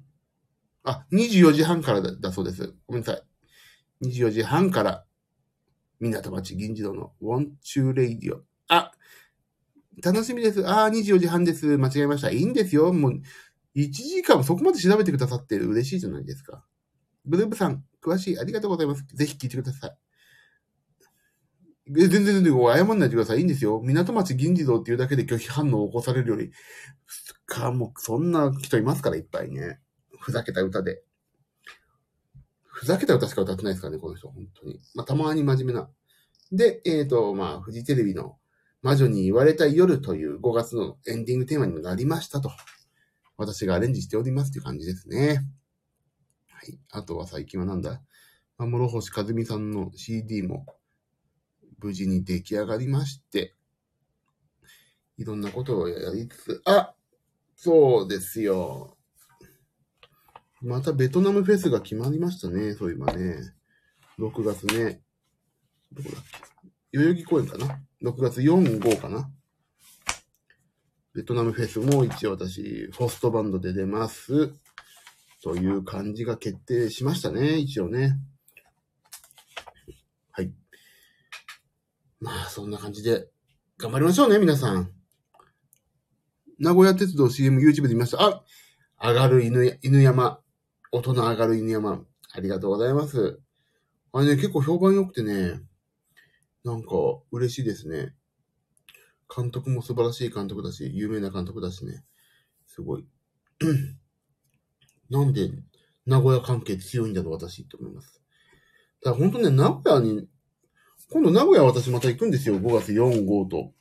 [0.88, 2.74] あ、24時半からだだそうです。
[2.86, 4.08] ごめんなさい。
[4.08, 5.04] 24時半から、
[6.00, 8.40] 港町銀次郎の Want You Radio。
[8.68, 8.92] あ、
[10.02, 10.66] 楽しみです。
[10.66, 11.76] あー、24時半です。
[11.76, 12.30] 間違えました。
[12.30, 12.90] いいんですよ。
[12.94, 13.20] もう、
[13.76, 16.64] 1時間もそこまで調べてくださって嬉しいじゃないですか。
[17.26, 18.38] ブルーブさん、詳しい。
[18.38, 19.04] ありがとうございます。
[19.14, 19.98] ぜひ聞いてください。
[21.98, 23.38] え、全然全然、謝んないでください。
[23.38, 23.82] いいんですよ。
[23.84, 26.50] 港町銀次郎っていうだけで拒否反応を起こされるより、
[27.44, 29.80] か、もう、そんな人いますから、いっぱいね。
[30.28, 31.02] ふざけた歌で。
[32.62, 34.78] ふざけた歌しか歌ってないですからね、この人、本当に。
[34.94, 35.88] まあ、たまに真面目な。
[36.52, 38.36] で、えっ、ー、と、まあ、フジテレビの
[38.82, 42.50] 魔女に言われた夜という5月のエンディングテーマにもなりましたと。
[43.38, 45.46] 私がアレンジしておりますという感じですね。
[46.50, 46.78] はい。
[46.90, 48.02] あとは最近はなんだ
[48.58, 50.66] まあ、諸星和美さんの CD も
[51.78, 53.54] 無事に出来上がりまして、
[55.16, 56.92] いろんなことをやりつつ、あ
[57.56, 58.97] そうですよ。
[60.60, 63.54] またベトナムフェスが決まりましたね、そういえばね。
[64.18, 65.00] 6月ね。
[65.92, 66.22] どこだっ
[66.92, 66.98] け？
[66.98, 69.30] 代々木公園かな ?6 月4、5かな？
[71.14, 74.52] ベトナムフェスも一応私、ホストバンドで出ます。
[75.42, 78.18] という感じが決定しましたね、一応ね。
[80.32, 80.52] はい。
[82.20, 83.28] まあ、そんな感じで、
[83.78, 84.90] 頑張りましょうね、皆さん。
[86.58, 88.20] 名古屋鉄道 CM YouTube で見ました。
[88.20, 88.42] あ
[89.00, 90.40] 上がる犬犬山。
[90.90, 92.04] 大人上がる犬山。
[92.32, 93.40] ありがとうございます。
[94.12, 95.60] あれね、結構評判良くてね、
[96.64, 96.88] なんか
[97.30, 98.14] 嬉しいですね。
[99.34, 102.04] 監督も素晴らしい監督だし、有名な監督だしね。
[102.66, 103.06] すごい。
[105.10, 105.50] なんで
[106.06, 108.22] 名古屋関係強いんだろう、私って思います。
[109.02, 110.26] だから本当ね、名古屋に、
[111.10, 112.56] 今度名古屋私また行くんですよ。
[112.56, 113.72] 5月4、5と。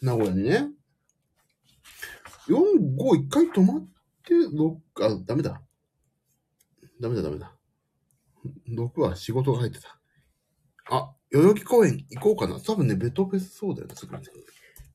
[0.00, 0.70] 名古屋にね。
[2.48, 2.56] 4、
[2.96, 3.86] 5一回泊まっ
[4.22, 5.62] て、6、あ、ダメだ。
[7.00, 7.56] ダメだダメだ。
[8.68, 10.00] 6は仕事が入ってた。
[10.90, 12.60] あ、代々木公園行こうかな。
[12.60, 13.94] 多分ね、ベトフェスそうだよね。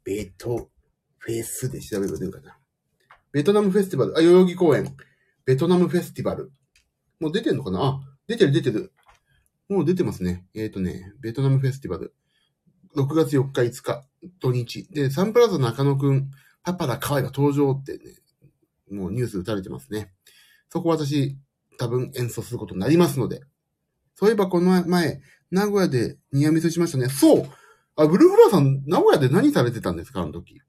[0.04, 0.70] ベト
[1.18, 2.58] フェスで調べれば出るかな。
[3.32, 4.18] ベトナムフェスティバル。
[4.18, 4.96] あ、代々木公園。
[5.46, 6.52] ベトナムフェスティバル。
[7.20, 7.80] もう出てんのかな？
[7.84, 8.94] あ、出てる出てる。
[9.70, 10.46] もう出てますね。
[10.54, 12.14] えっ、ー、とね、ベトナムフェスティバル。
[12.96, 14.08] 6月4日5日、
[14.40, 14.88] 土日。
[14.92, 16.30] で、サンプラザ中野くん、
[16.64, 18.00] パパラカワイが登場ってね、
[18.92, 20.12] もうニュース打たれてますね。
[20.70, 21.38] そこ私、
[21.78, 23.42] 多分演奏することになりますので。
[24.16, 25.22] そういえばこの前、
[25.52, 27.10] 名古屋でニアミスしましたね。
[27.10, 27.50] そう
[27.98, 30.22] あ、ブルーフラーさん、名古屋で何されてたんですか？
[30.22, 30.62] あの時。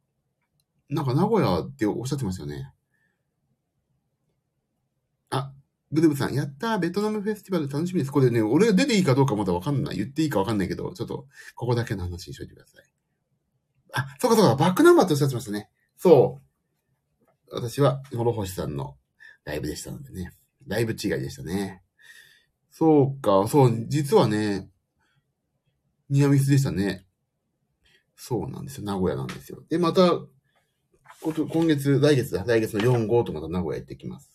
[0.88, 2.72] なんか名古屋っておっしゃってましたよね。
[5.30, 5.52] あ、
[5.90, 8.12] グルーブさん、やったー、ベトナムフェスティバル楽しみです。
[8.12, 9.96] これね、俺が出ていいかどうかまだわかんない。
[9.96, 12.84] 言っていいかわかんないけど、ちょっと、ここだけの話にしといてください。
[13.92, 15.68] あ、そうかそうか、バックナンバーとおっしゃってましたね。
[15.96, 16.45] そう。
[17.50, 18.96] 私は、諸星さんの
[19.44, 20.32] ライブでしたのでね。
[20.66, 21.82] ライブ違いでしたね。
[22.70, 24.68] そうか、そう、実はね、
[26.08, 27.06] ニアミスでしたね。
[28.16, 28.84] そうなんですよ。
[28.84, 29.64] 名古屋なんですよ。
[29.68, 30.10] で、また、
[31.22, 32.44] 今月、来月だ。
[32.44, 34.30] 来月の4、5とまた名古屋行ってきます。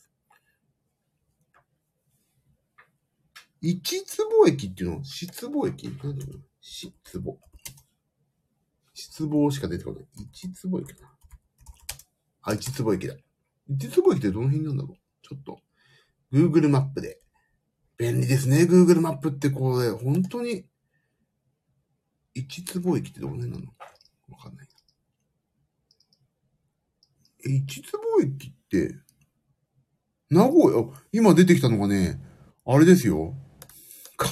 [3.62, 5.88] 一坪駅っていうの失望駅？
[5.88, 7.40] なんだろう失望。
[8.96, 10.06] 失望しか出てこない。
[10.34, 11.21] 一坪駅かな。
[12.44, 13.16] あ、一坪駅だ。
[13.68, 14.98] 一坪駅ってどの辺なんだろう？
[15.22, 15.60] ちょっと、
[16.34, 17.20] Google マップで
[17.98, 20.66] 便利ですね、Google マップってこれ、本当に、
[22.34, 23.66] 一坪駅ってどの辺なの？
[24.30, 24.68] わかんない。
[27.46, 28.96] え、一坪駅って、
[30.30, 32.20] 名古屋、今出てきたのがね、
[32.66, 33.36] あれですよ。
[34.16, 34.28] か、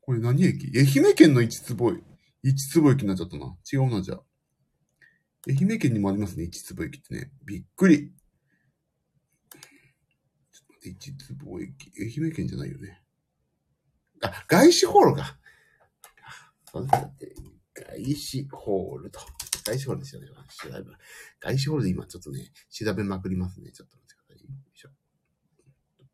[0.00, 0.70] これ何駅？
[0.78, 2.02] 愛媛県の一坪駅。
[2.42, 3.56] 一坪駅になっちゃったな。
[3.72, 4.22] 違うな、じゃあ。
[5.48, 7.30] 愛媛県にもありますね、一坪駅ってね。
[7.44, 8.12] びっくり。
[10.82, 11.92] 一坪駅。
[11.98, 13.02] 愛媛県じゃないよね。
[14.22, 15.38] あ、外資ホールか。
[16.72, 19.20] 外資ホールと。
[19.64, 20.28] 外資ホールですよね。
[20.28, 20.84] 調べ
[21.40, 23.72] 外資ホールで今ちょっとね、調べまくりますね。
[23.72, 24.44] ちょっと待ってください。
[24.44, 24.90] よいしょ。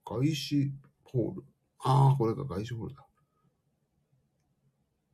[0.04, 0.72] 外資
[1.04, 1.44] ホール。
[1.80, 3.06] ああ、これが外資ホールだ。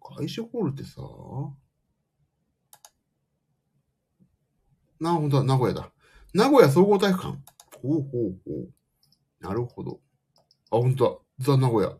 [0.01, 1.01] 外資ホールってさ、
[5.03, 5.91] な、ほんとだ、名古屋だ。
[6.33, 7.39] 名古屋総合体育館。
[7.83, 8.71] ほうほうほう。
[9.41, 10.01] なるほど。
[10.71, 11.05] あ、本当
[11.41, 11.45] だ。
[11.45, 11.99] ザ・名古屋。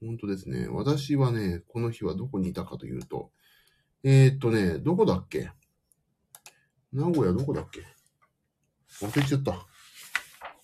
[0.00, 0.66] 本当ですね。
[0.68, 3.30] 私はね、この日はどこにいたかというと、
[4.02, 5.52] えー、っとね、どこだっけ？
[6.92, 7.84] 名古屋どこだっけ？
[9.06, 9.64] 忘れちゃった。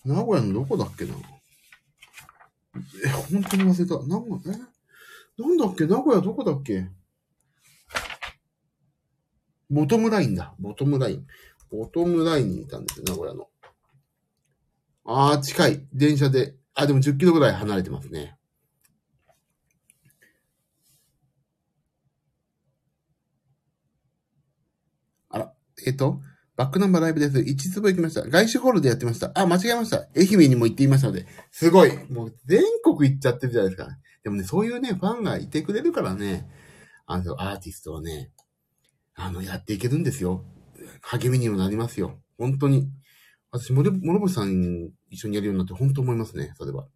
[0.03, 1.15] 名古屋のどこだっけな？
[3.05, 4.05] え、本当に忘れた。
[4.05, 5.41] 名古屋、え？
[5.41, 5.85] なんだっけ？
[5.85, 6.89] 名古屋どこだっけ？
[9.69, 10.53] ボトムラインだ。
[10.59, 11.25] ボトムライン。
[11.71, 13.47] ボトムラインにいたんですよ、名古屋の。
[15.05, 15.87] ああ、近い。
[15.93, 16.55] 電車で。
[16.73, 18.37] あ、でも10キロぐらい離れてますね。
[25.29, 25.53] あら、
[25.85, 26.21] えっ、ー、と、
[26.55, 27.37] バックナンバーライブです。
[27.37, 28.21] 1坪行きました。
[28.27, 29.31] 外資ホールでやってました。
[29.35, 30.07] あ、間違えました。
[30.15, 31.91] 愛媛にも行っていましたので、すごい。
[32.09, 33.89] もう全国行っちゃってるじゃないですか。
[34.23, 36.47] でもね、そういうね、ファンがいてくれるからね、
[37.05, 38.31] あの、アーティストをね、
[39.15, 40.43] あの、やっていけるんですよ。
[41.01, 42.19] 励みにもなりますよ。
[42.37, 42.89] 本当に。
[43.51, 46.87] 私、諸星さん一緒にやるようになって本当思いますね、それは。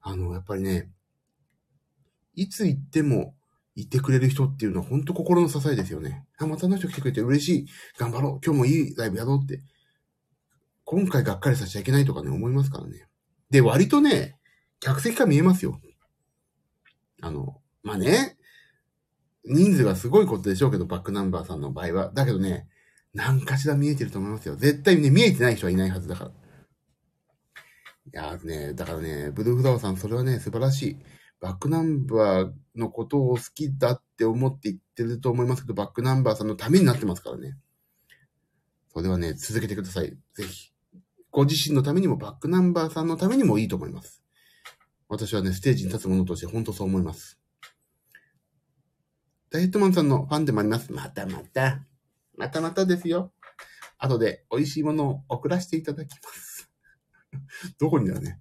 [0.00, 0.90] あの、やっぱりね、
[2.34, 3.34] いつ行っても
[3.74, 6.26] いてくれる人っていうのは本当心の支えですよね。
[6.38, 7.66] あ、またあの人来てくれて嬉しい。
[7.98, 8.40] 頑張ろう。
[8.44, 9.60] 今日もいいライブやろうって。
[10.84, 13.06] 今回がっかりさせちゃいけないとかね、思いますからね。
[13.50, 14.38] で、割とね、
[14.80, 15.80] 客席が見えますよ。
[17.20, 18.36] あの、まあね、
[19.46, 22.12] 人数がすごいことでしょうけど、バックナンバーさんの場合は。
[22.12, 22.68] だけどね、
[23.12, 24.56] 何かしら見えてると思いますよ。
[24.56, 26.30] 絶対ね、見えてない人はいないはずだから。
[26.30, 26.32] い
[28.12, 30.96] やーね、だからね、ブルーフラワーさん、それはね、素晴らしい。
[31.40, 37.56] バックナンバーのことを好きだって思って言ってると思いますけど、バックナンバーさんのためになってますからね。
[38.94, 40.16] それはね、続けてください。
[40.34, 40.72] ぜひ。
[41.30, 44.22] ご自身のためにも、バックナンバーさんのためにもいいと思います。
[45.08, 47.38] 私はね、ステージに立つ者として本当そう思います。
[49.54, 50.92] ダイエットマンさんのファンでもあります。
[50.92, 51.78] またまた。
[52.36, 53.30] またまたですよ。
[53.98, 56.68] 後で美味しいものを送らせていただきます。
[57.78, 58.40] どこにだね。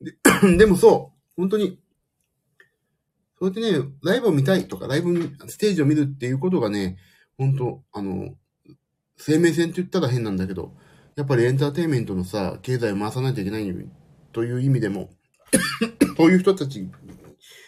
[0.00, 0.16] で
[0.58, 1.80] でもそう、本当に、
[3.38, 5.14] そうやってね、ライブを見たいとか、ライブ、
[5.46, 6.96] ステージを見るっていうことがね、
[7.38, 8.36] 本当あの、
[9.16, 10.76] 生命線って言ったら変なんだけど、
[11.14, 13.72] やっぱりエンターテインメントのさ、経済を回さないといけない
[14.32, 15.10] という意味でも、
[16.16, 16.90] そういう人たち、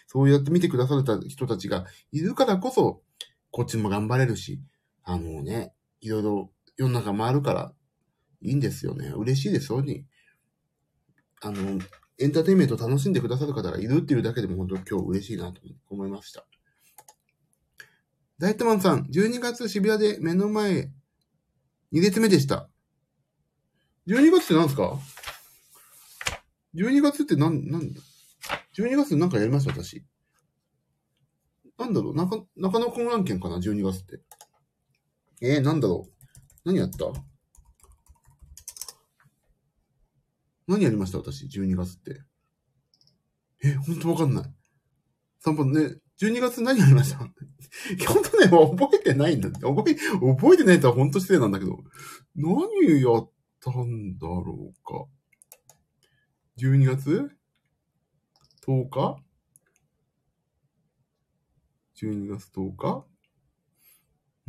[0.06, 3.02] そうやって見てくだされた人たちがいるからこそ、
[3.50, 4.60] こっちも頑張れるし、
[5.02, 7.72] あのね、いろいろ世の中回るから、
[8.42, 9.08] いいんですよね。
[9.16, 10.04] 嬉しいです、そうに。
[11.40, 11.80] あの、
[12.18, 16.46] エンターテインメント楽しんでくださる方がいるっていうだけでも本当今日嬉しいなと思いました。
[18.38, 20.90] ダイエットマンさん、12月渋谷で目の前、
[21.92, 22.68] 2列目でした。
[24.06, 24.98] 12月って何ですか
[26.74, 27.94] ?12 月って何、何
[28.78, 30.04] ?12 月って何かやりました私。
[31.78, 34.20] なんだろう中、中野君案件かな ?12 月って。
[35.42, 36.12] えー、なんだろう
[36.64, 37.06] 何やった？
[40.66, 42.22] 何やりました私、12月って。
[43.62, 44.44] え、ほんとわかんない。
[45.44, 47.18] 3番ね、12月何やりました？
[48.08, 49.60] 本当ね、覚えてないんだって。
[49.60, 51.78] 覚え、覚えてないとはほんと失礼なんだけど、
[52.34, 52.52] 何
[53.00, 55.06] やったんだろうか。
[56.58, 57.30] 12月？
[58.66, 59.22] ?10 日
[62.02, 63.06] ?12 月10日？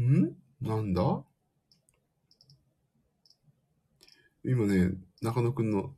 [0.02, 0.36] ん？
[0.62, 1.24] なんだ？
[4.44, 4.92] 今ね、
[5.22, 5.94] 中野くんの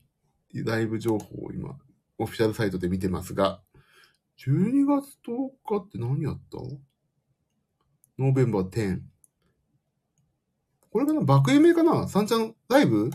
[0.53, 1.77] ライブ情報を今、
[2.17, 3.61] オフィシャルサイトで見てますが、
[4.39, 6.57] 12月10日って何やった？
[8.17, 9.01] ノーベンバー10。
[10.91, 11.21] これかな？
[11.21, 12.07] 爆夢かな？
[12.07, 13.11] サンちゃんライブ？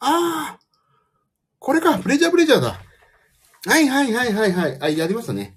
[0.00, 0.58] ああ
[1.70, 2.80] これかプレジャープレジャーだ
[3.64, 4.78] はいはいはいはいはい。
[4.82, 5.56] あ、やりましたね。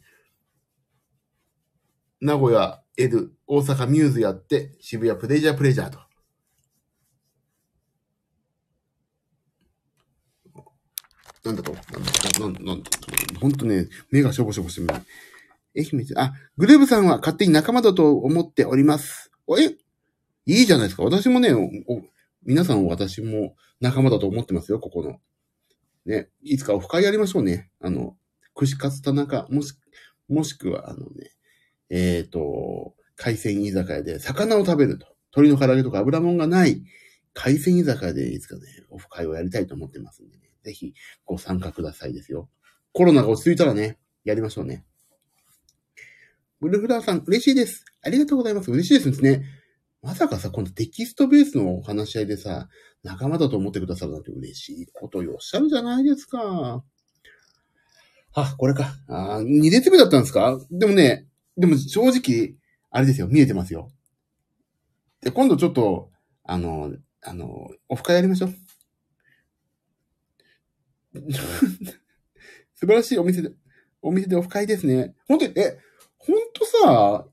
[2.22, 5.98] 名古屋 L、大阪ミューズやって、渋谷プレジャープレジャーと。
[11.46, 11.74] なんだと？
[11.74, 12.84] なんだなんなん
[13.42, 14.88] ほんとね、目がしょぼしょぼしてる。
[15.76, 19.32] 愛媛あ、グルーブさんは勝手に仲間だと思っております。
[19.60, 19.64] え？
[20.46, 21.02] いいじゃないですか。
[21.02, 21.50] 私もね、
[22.44, 25.20] 皆さん私も仲間だと思ってますよ、ここの。
[26.06, 27.70] ね、いつかオフ会やりましょうね。
[27.80, 28.18] あの、
[28.56, 29.74] 串カツ田中、もし、
[30.28, 31.32] もしくは、あのね、
[31.90, 35.08] えっ、ー、と、海鮮居酒屋で魚を食べると。
[35.36, 36.84] 鶏の唐揚げとか油もんがない
[37.34, 40.44] 海鮮居酒屋でいつかね、オフ会をやりたいと思ってますんでね。
[40.64, 40.94] ぜひ
[41.26, 42.50] ご参加くださいですよ。
[42.94, 44.86] コロナが落ち着いたらね、やりましょうね。
[46.62, 47.84] ブルフラーさん、嬉しいです。
[48.04, 48.72] ありがとうございます。
[48.72, 49.44] 嬉しいですね。
[50.04, 52.68] まさかさ、今度テキストベースのお話し合いでさ、
[53.04, 56.84] 仲間だと思ってくださるなんて嬉しいことをおっしゃるじゃないですか。
[58.34, 58.94] あ、これか。
[59.08, 60.60] あ、2列目だったんですか？
[60.70, 62.56] でもね、でも正直、
[62.92, 63.92] あれですよ、見えてますよ。
[65.22, 66.12] で、今度ちょっと、
[66.44, 66.92] あの、
[67.22, 68.54] あの、オフ会やりましょう。
[72.76, 73.52] 素晴らしいお店で、
[74.02, 75.16] お店でオフ会ですね。
[75.30, 75.80] 本当に、え、
[76.18, 77.28] 本当さ、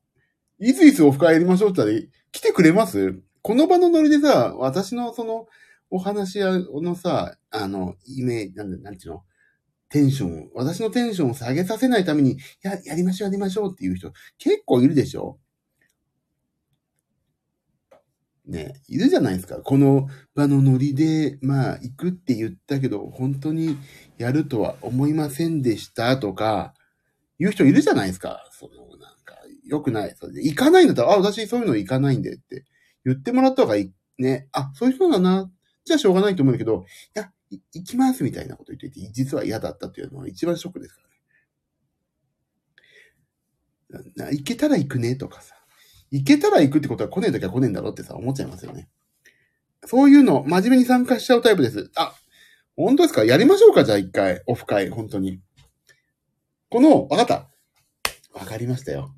[0.60, 3.20] いついつオフ会やりましょうって言ったら、来てくれます？
[3.42, 5.46] この場のノリでさ、私のその、
[5.90, 9.24] お話のさ、あの、イメージ、なんなんていうの？
[9.88, 15.40] テンション、私のテンションを下げさせないために、や、やりましょう、やりましょうっていう人、結構いるでしょ？
[18.46, 19.56] ね、いるじゃないですか。
[19.56, 23.78] この場のノリで、まあ、行くって言ったけど、本当に
[24.18, 26.74] やるとは思いませんでしたとか、
[27.38, 28.48] 言う人いるじゃないですか。
[28.52, 29.36] その、なんか、
[29.70, 30.14] 良くない。
[30.18, 32.64] それで、行かないんだったら、あ、私そういうの行かないんでって
[33.04, 33.92] 言ってもらった方がいい。
[34.18, 34.48] ね。
[34.52, 35.50] あ、そういう人だな。
[35.84, 36.84] じゃあしょうがないと思うんだけど、
[37.16, 41.00] いや、行きますみたいなこと言ってて、実は嫌だったっていうのは一番ショックですか
[43.92, 44.12] らね。
[44.16, 45.54] な行けたら行くねとかさ。
[46.10, 48.88] 行けたら行くってことは来ねえときは来ねえんだろってさ、思っちゃいますよね。
[49.86, 51.90] そういうの、真面目に参加しちゃうタイプです。
[51.96, 52.14] あ、
[52.76, 53.24] 本当ですか？
[53.24, 53.84] やりましょうか？
[53.84, 55.40] じゃあ一回、オフ会、本当に。
[56.68, 57.48] この、わかった。
[58.38, 59.14] わかりましたよ。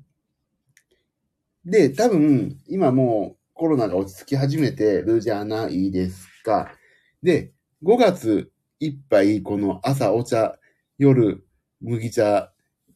[1.65, 6.73] で、多分、今もうコロナが落ち着き始めてるじゃないですか。
[7.21, 7.53] で、
[7.83, 10.57] 5月いっぱい、この朝お茶、
[10.97, 11.45] 夜
[11.81, 12.51] 麦茶、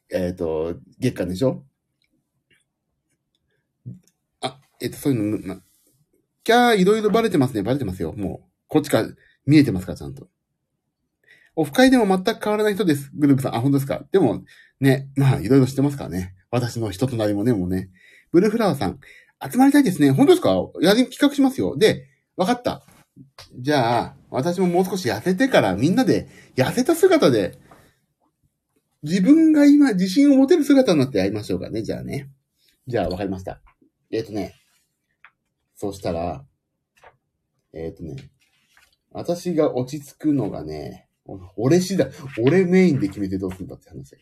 [0.09, 1.65] えっ、と、月間でしょ
[4.41, 5.61] あ、えっ、と、そういうの、ま、
[6.43, 7.63] キャー、いろいろバレてますね。
[7.63, 8.13] バレてますよ。
[8.13, 9.09] もう、こっちから
[9.45, 10.28] 見えてますから、ちゃんと。
[11.55, 13.11] オフ会でも全く変わらない人です。
[13.15, 13.55] グループさん。
[13.55, 14.43] あ、本当ですかでも、
[14.80, 16.36] ね、まあ、いろいろ知ってますからね。
[16.51, 17.89] 私の人となりもね、もうね。
[18.32, 18.99] ブルーフラワーさん。
[19.51, 20.11] 集まりたいですね。
[20.11, 20.55] 本当ですか？
[20.82, 21.78] やり、企画しますよ。
[21.78, 22.86] で、わかった。
[23.59, 27.59] じゃあ、私ももう少し痩せてからみんなで痩せた姿で、
[29.03, 31.84] 自分が今自信を持てる姿になってやりましょうかね。
[31.84, 32.30] じゃあね。
[32.88, 33.61] じゃあ、わかりました。
[34.11, 34.55] えっ、とね。
[35.75, 36.45] そしたら、
[37.73, 38.15] えっ、とね。
[39.11, 41.07] 私が落ち着くのがね、
[41.55, 42.09] 俺次第、
[42.41, 44.15] 俺メインで決めてどうするんだって話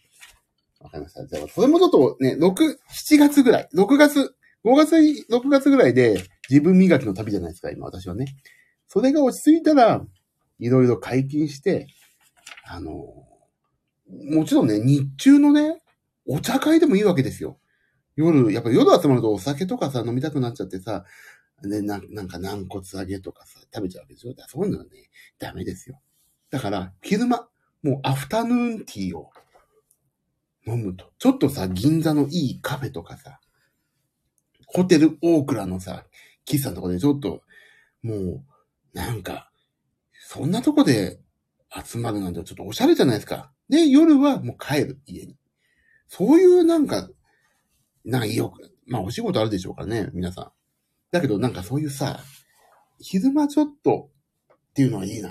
[0.80, 1.26] わかりました。
[1.26, 2.54] じゃあ、それもちょっとね、6、
[2.90, 4.96] 7月ぐらい、6月、5月、
[5.30, 8.26] 6月ぐらいで自分磨きの旅じゃないですか、今私はね。
[8.88, 10.06] それが落ち着いたら、
[10.60, 11.88] いろいろ解禁して、
[12.66, 12.92] あの、
[14.30, 15.82] もちろんね、日中のね、
[16.28, 17.60] お茶会でもいいわけですよ。
[18.16, 21.06] 夜、やっぱ夜集まるとお酒とかさ、飲みたくなっちゃってさ、
[21.62, 24.92] で、ななんか軟骨揚げとかさ、食べちゃうわけでしょだそういうのはね、
[25.40, 26.02] ダメですよ。
[26.50, 27.48] だから、昼間、
[27.84, 29.32] もうアフタヌーンティーを
[30.68, 31.12] 飲むと。
[31.20, 33.40] ちょっとさ、銀座のいいカフェとかさ、
[34.66, 36.06] ホテルオークラのさ、
[36.46, 37.42] 喫茶のとこでちょっと、
[38.04, 38.44] もう、
[38.94, 39.52] なんか、
[40.28, 41.20] そんなとこで
[41.84, 43.52] 集まるなんてちょっとおしゃれじゃないですか。
[43.70, 45.38] で、夜はもう帰る、家に。
[46.08, 47.10] そういうなんか、
[48.04, 50.52] なんかよく、まあお仕事あるでしょうからね、皆さん。
[51.12, 52.20] だけどなんかそういうさ、
[53.00, 54.10] 昼間ちょっと
[54.54, 55.30] っていうのはいいな。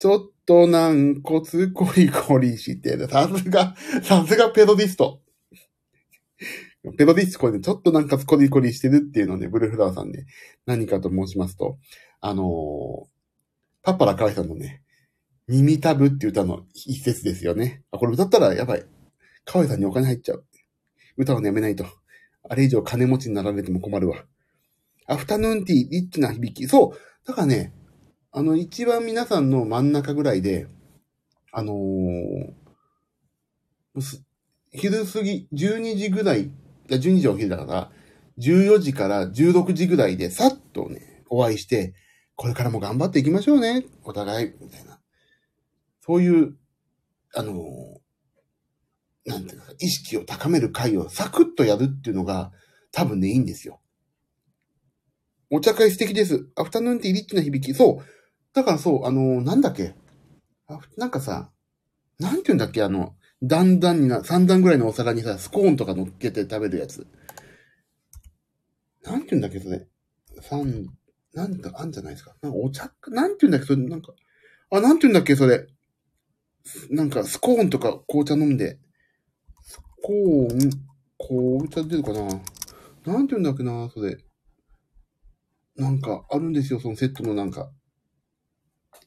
[0.00, 3.06] ちょっと軟骨コリコリしてる。
[3.06, 5.20] さすが、さすがペロディスト。
[6.96, 10.24] ペロディスコでちょっとなんかコリコリしてるっていうのね、ブルーフラワーさんね、
[10.64, 11.78] 何かと申しますと、
[12.22, 12.46] あのー、
[13.82, 14.82] パッパラカワイさんのね、
[15.46, 17.82] 耳たぶっていう歌の一節ですよね。
[17.90, 18.86] あ、これ歌ったらやばい。
[19.44, 20.46] カワイさんにお金入っちゃう。
[21.18, 21.84] 歌をやめないと。
[22.48, 24.24] あれ以上金持ちになられても困るわ。
[25.06, 26.66] アフタヌーンティー、リッチな響き。
[26.66, 27.26] そう。
[27.26, 27.74] だからね、
[28.32, 30.68] あの、一番皆さんの真ん中ぐらいで、
[31.50, 32.52] あのー、
[34.72, 36.50] 昼過ぎ、12時ぐらい、い
[36.88, 37.90] や、12時はお昼だから、
[38.38, 41.94] 14時から16時ぐらいで、さっとね、お会いして、
[42.36, 43.84] これからも頑張っていきましょうね。
[44.04, 45.00] お互い、みたいな。
[46.00, 46.56] そういう、
[47.34, 52.52] あのー、なんていうか、意識を高める会をサクッとやるっていうのが、
[52.92, 53.80] 多分ね、いいんですよ。
[55.50, 56.46] お茶会素敵です。
[56.54, 57.74] アフタヌーンティーリッチな響き。
[57.74, 58.19] そう。
[58.52, 59.94] だからそう、あのー、なんだっけ？
[60.66, 60.80] あ。
[60.96, 61.50] なんかさ、
[62.18, 67.06] なんて言うんだっけ、あの、段々にな、三段ぐらいのお皿にさ、スコーンとか乗っけて食べるやつ。
[69.02, 69.86] なんて言うんだっけ、それ？
[70.42, 70.86] 三、
[71.32, 72.34] なんか、あんじゃないですか？
[72.42, 74.12] なんかお茶、なんて言うんだっけ、それ、なんか、
[74.72, 75.66] あ、なんて言うんだっけ、それ。
[76.90, 78.78] なんか、スコーンとか紅茶飲んで、
[79.62, 80.70] スコーン、
[81.18, 82.20] 紅茶出るかな？
[83.06, 84.18] なんて言うんだっけな、それ。
[85.76, 87.70] なんか、あるんですよ、そのセットのなんか。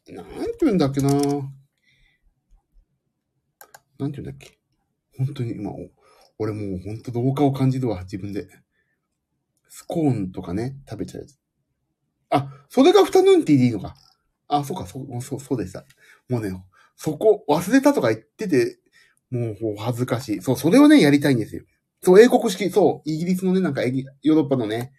[0.10, 1.42] なんて言うんだっけななんて
[4.00, 4.58] 言うんだっけ
[5.18, 5.72] 本当に今、
[6.38, 8.48] 俺もう本当同化を感じるわ、自分で。
[9.70, 11.40] スコーンとかね、食べちゃうやつ。
[12.30, 13.96] あ、それがフタヌーンティーでいいのか。
[14.48, 15.86] あ、そうか、そう、そう、そうでした。
[16.30, 16.52] もうね、
[16.96, 18.80] そこ忘れたとか言ってて、
[19.32, 20.42] もうもう恥ずかしい。
[20.42, 21.64] そう、それをね、やりたいんですよ。
[22.02, 24.92] そう、英国式、そう、イギリスのね、なんかヨーロッパのね、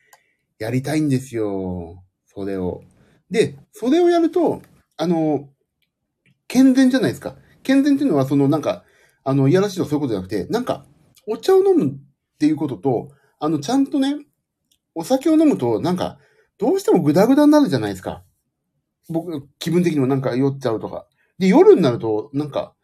[0.58, 2.02] やりたいんですよ。
[2.26, 2.82] それを。
[3.30, 4.62] で、それをやると、
[4.96, 5.48] あの、
[6.48, 7.36] 健全じゃないですか。
[7.62, 8.84] 健全っていうのは、そのなんか、
[9.24, 10.84] あの、いやらしいとかそういうことじゃなくて、なんか、
[11.26, 11.94] お茶を飲むっ
[12.38, 14.16] ていうことと、あの、ちゃんとね、
[14.94, 16.18] お酒を飲むと、なんか、
[16.58, 18.22] どうしてもグダグダになるじゃないですか。
[19.08, 21.06] 僕、気分的にもなんか酔っちゃうとか。
[21.38, 22.74] で、夜になると、なんか、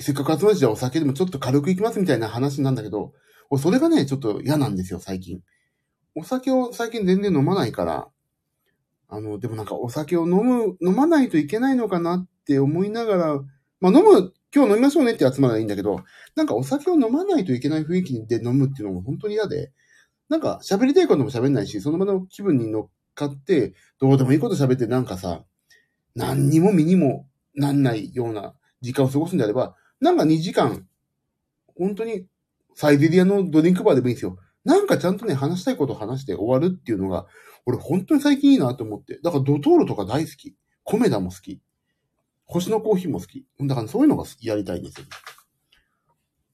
[0.00, 3.12] せっかく集まるじゃお酒でもちょっと軽くいきますみたいな話なんだけど、
[3.58, 5.40] それがね、ちょっと嫌なんですよ、最近。
[6.14, 8.08] お酒を最近全然飲まないから、
[9.14, 13.40] あの、でもなんかお酒を飲む、飲まないといけないのかなって思いながら、
[13.80, 16.00] まあ飲む、今日飲みましょうねって集まるらいいんだけど、
[16.36, 19.72] なんかお酒を飲まないといけない雰囲気で飲むっていうのも本当に嫌で、
[20.28, 25.44] なんか喋りたいことも喋んないし、その場の気分に乗っ買って、どうでもいいこと喋ってなんかさ、
[26.14, 30.86] 何にも身にもなんないような時間を過ごすんであれば、なんか2時間、
[31.78, 32.26] 本当に
[32.74, 34.36] サイゼリアのドリンクバーでもいいんですよ。
[34.64, 37.26] なんかちゃんとね、話したいことを話して終わるっていうのが、
[37.66, 39.18] 俺本当に最近いいなと思って。
[39.22, 40.56] だからドトールとか大好き。
[40.82, 41.60] コメダも好き。
[42.46, 43.46] 星のコーヒーも好き。
[43.60, 45.06] だからそういうのがやりたいんですよ。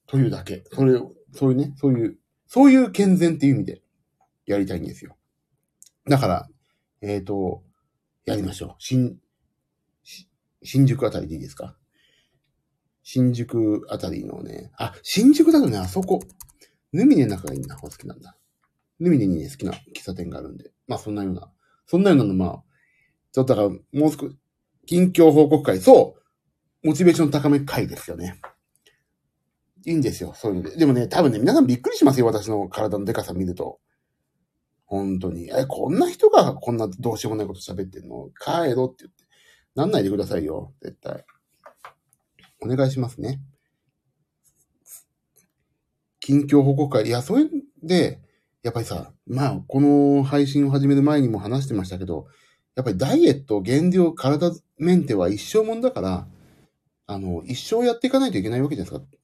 [0.06, 0.64] というだけ。
[0.72, 3.82] それを、そういうね、そういう、そういう健全っていう意味で
[4.46, 5.16] やりたいんですよ。
[6.08, 6.48] だから、
[7.02, 7.62] えっ、と、
[8.24, 8.74] やりましょう。
[8.78, 9.18] 新、
[10.62, 11.76] 新宿あたりでいいですか？
[13.02, 16.20] 新宿あたりのね、あ、新宿だとね、あそこ、
[16.92, 18.36] ヌミネの中がいいな、お好きなんだ。
[19.00, 20.70] ヌミネにね、好きな喫茶店があるんで。
[20.86, 21.50] まあ、そんなような、
[21.86, 22.62] そんなようなの、まあ、
[23.32, 24.36] ちょっとだから、もう少し、
[24.86, 26.16] 近況報告会、そ
[26.82, 28.40] う、モチベーション高め会ですよね。
[29.86, 30.76] いいんですよ、そういうので。
[30.76, 33.80] でもね、多分ね、皆さんびっくりしますよ、私の体のデカさ見ると。
[34.84, 35.48] 本当に。
[35.48, 38.28] え、こんな人がこんなどうしようもないこと喋ってんの？
[38.38, 39.24] 帰ろって言って。
[39.76, 41.24] なんないでくださいよ、絶対。
[42.60, 43.40] お願いしますね。
[46.18, 47.06] 近況報告会。
[47.06, 47.46] いや、それ
[47.82, 48.20] で、
[48.62, 52.26] やっぱりさ、まあ、この配信を始める前にも話してましたけど、
[52.76, 56.26] やっぱりダイエット、減量、体メンテは一生もんだから、
[57.06, 59.16] あの、一生やっていかないといけないわけじゃないですか。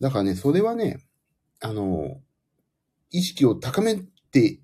[0.00, 0.98] だからね、それはね、
[1.60, 2.20] あの、
[3.10, 3.96] 意識を高め
[4.30, 4.60] て、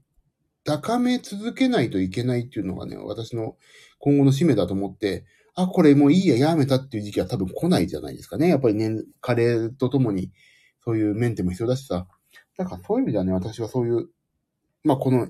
[0.65, 3.57] 高め続けないといけないっていうのがね、私の
[3.99, 8.49] 今後の使命だと思って、あ、これもういいや、やめたっていう時期は多分来ないじゃないですかね。
[8.49, 10.31] やっぱりね、加齢とともに、
[10.85, 12.07] そういうメンテも必要だしさ。
[12.61, 14.11] だからそういう意味ではね、私はそういう、
[14.85, 15.29] まあこの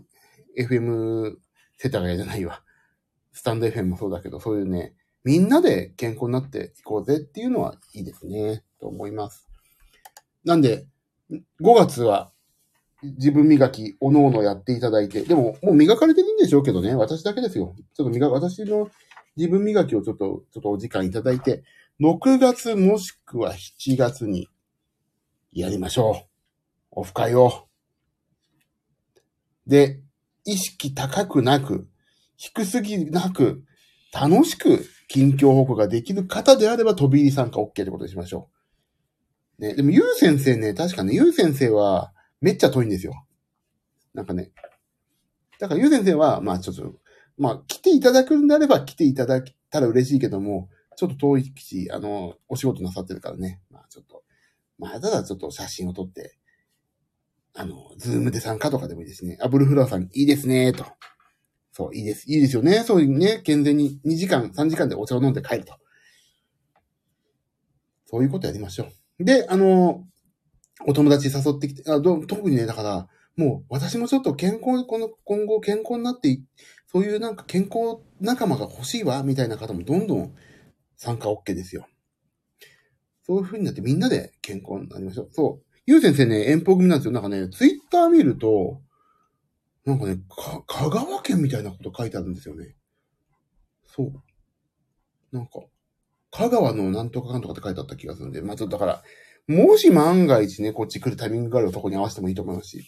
[0.58, 1.36] FM
[1.78, 2.60] 世田谷じゃないわ。
[3.32, 9.48] スタンド FM もそうだけど、そういうね、みんなで健康になっていこうぜっていうのはいいですね、と思います。
[10.44, 10.88] なんで、
[11.30, 11.38] 5
[11.76, 12.32] 月は
[13.00, 17.76] 自分磨き、おのおのやっていただいて、でももう磨かれてるんでしょうけどね、私だけですよ。
[17.94, 18.90] ちょっと磨、私の
[19.36, 21.62] 自分磨きをちょっと、ちょっとお時間いただいて、
[22.00, 24.48] 6月もしくは7月に
[25.52, 26.29] やりましょう。
[26.90, 27.68] オフ会を。
[29.66, 30.02] で、
[30.44, 31.88] 意識高くなく、
[32.36, 33.64] 低すぎなく、
[34.12, 38.48] 楽しく近況報告ができる方であれば飛び入り参加 OK ってことにしましょ
[39.58, 39.62] う。
[39.62, 43.26] ね、でも、ゆう先生ね、確かね、ゆう先生はめっちゃ遠いんですよ。
[44.14, 44.50] なんかね。
[45.58, 46.94] だから、ゆう先生は、まあちょっと、
[47.36, 53.60] まあ来ていただくんであれば来ていただけたら嬉しいけども、ちょっと遠いし、あの、お仕事なさってるからね。
[53.70, 54.22] まあちょっと、
[54.78, 56.38] まあただちょっと写真を撮って、
[57.54, 59.38] あの、ズームで参加とかでもいいですね。
[59.40, 60.84] あ、ブルフラワーさん、いいですね、と。
[61.72, 62.30] そう、いいです。
[62.30, 62.84] いいですよね。
[62.84, 65.74] そういうね、健全に2時間、3時間でお茶を飲んで帰ると。
[68.06, 68.88] そういうことやりましょ
[69.18, 69.24] う。
[69.24, 70.04] で、あの、
[70.86, 76.40] お友達誘ってきて、あど特にね、だから、もう私もちょっと健康、この、今後健康になって、
[76.86, 80.34] そういうなんか健康仲間が欲しいわ、みたいな方もどんどん
[80.96, 81.86] 参加 OK ですよ。
[83.22, 85.28] そういう風になってみんなで健康になりましょう。
[85.30, 85.69] そう。
[85.90, 87.10] ゆう先生ね、遠方組なんですよ。
[87.10, 88.80] なんかね、ツイッター見ると、
[89.84, 92.76] なんかね、か、香川県みたいなこと書いてあるんですよね。
[93.86, 94.12] そう。
[95.32, 95.64] なんか、
[96.30, 99.02] 香川のなんとかかんとかって書いてあった気がするんで、まあちょっとだから、
[99.48, 102.84] もし万が一ね、こっち来るタイミングがあればそこに合わせてもいいと思いますし。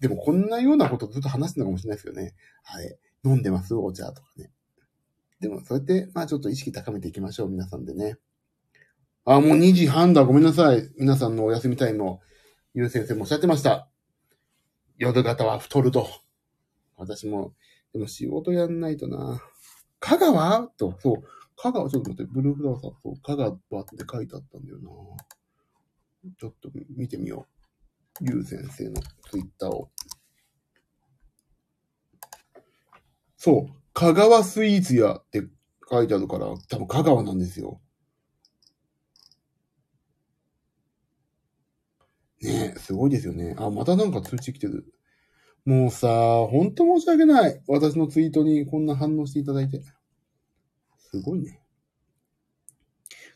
[0.00, 2.34] でもこんなようなことずっと話してるのかもしれないですよね。
[2.62, 2.98] はい。
[3.24, 4.52] 飲んでますお茶とかね。
[5.40, 8.18] でも、そうやって、まあちょっと意識高めていきましょう、皆さんでね。
[9.24, 10.24] あ、もう2時半だ。
[10.24, 10.90] ごめんなさい。
[10.96, 12.20] 皆さんのお休みタイムを、
[12.74, 13.88] ゆう先生もおっしゃってました。
[14.96, 16.08] 夜型は太ると。
[16.96, 17.54] 私も、
[17.92, 19.42] でも仕事やんないとな。
[19.98, 20.68] 香川？
[20.78, 21.22] と、そう。
[21.56, 24.88] 香川、ちょっと待って、ブルーフラワーさん、そう、香川って書いてあったんだよな。
[26.38, 27.46] ちょっと見てみよ
[28.20, 28.24] う。
[28.24, 29.00] ゆう先生の
[29.30, 29.90] ツイッターを。
[33.36, 33.74] そう。
[33.92, 35.42] 香川スイーツ屋って
[35.90, 37.80] 書いてあるから、多分香川なんですよ。
[42.40, 43.54] ねえ、すごいですよね。
[43.58, 44.86] あ、またなんか通知来てる。
[45.64, 47.62] もうさ、ほんと申し訳ない。
[47.66, 49.82] 私のツイートにこんな反応していただいて。
[50.98, 51.60] すごいね。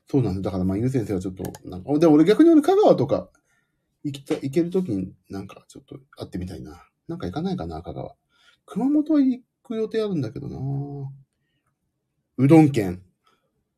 [0.07, 0.43] そうなんです。
[0.43, 3.29] だからまあ、ゆう先生はちょっと、なんか、で俺逆に俺香川とか
[4.05, 6.89] 行きた、行けるときになんかちょっと会ってみたいな。
[7.09, 8.15] なんか行かないかな、香川。
[8.67, 10.59] 熊本は行く予定あるんだけどな
[12.39, 13.03] うどん県。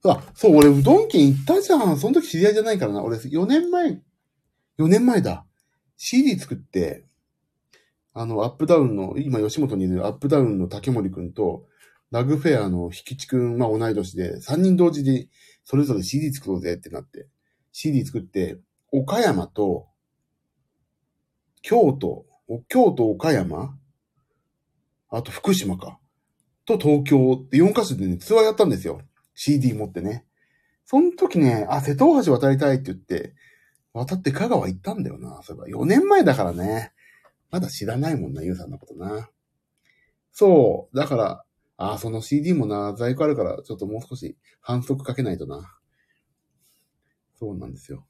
[0.04, 1.96] あ、そう、俺うどん県行ったじゃん。
[1.98, 3.02] その時知り合いじゃないからな。
[3.02, 4.00] 俺4年前、
[4.78, 5.46] 4年前だ。
[5.96, 7.04] CD 作って、
[8.12, 11.66] あの、アップダウンの、今吉本にいるアップダウンの竹森くんと、
[12.10, 15.28] ラグフェアの引地くん、まあ同い年で、3人同時で
[15.64, 17.26] それぞれ CD 作ろうぜってなって、
[17.72, 18.58] CD 作って、
[18.92, 19.88] 岡山と、
[21.62, 22.24] 京都、
[22.68, 23.76] 京都、岡山
[25.08, 25.98] あと福島か。
[26.64, 29.00] と東京って4カ所でね、ツアーやったんですよ。
[29.34, 30.24] CD 持ってね。
[30.84, 33.34] その時ね、あ、瀬戸大橋渡りたいって言って、
[34.04, 35.40] 渡って香川行ったんだよな。
[35.42, 36.92] そういえば4年前だからね。
[37.50, 39.30] まだ知らないもんな、ゆうさんのことな。
[40.32, 40.96] そう。
[40.96, 41.44] だから、
[41.78, 45.78] ああ、その CD もな、在庫あるから、ちょっともう少し反則かけないとな。
[47.34, 48.06] そうなんですよ。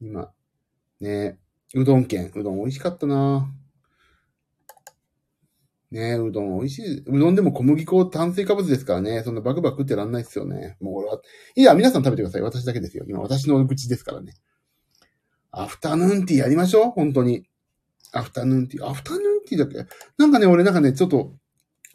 [0.00, 0.30] 今、
[1.00, 1.38] ね、
[1.74, 3.52] うどん県、うどん美味しかったな。
[5.90, 7.04] ねうどん美味しい。
[7.06, 9.22] うどんでも小麦粉炭水化物ですからね。
[9.22, 10.76] そんなバクバクってらんないっすよね。
[10.80, 11.20] もう俺は。
[11.54, 12.42] いや、皆さん食べてください。
[12.42, 13.04] 私だけですよ。
[13.08, 14.34] 今私の口ですからね。
[15.56, 17.46] アフタヌーンティーやりましょう本当に。
[18.12, 18.86] アフタヌーンティー。
[18.86, 19.90] アフタヌーンティーだっけ？
[20.18, 21.34] なんかね、俺なんかね、ちょっと、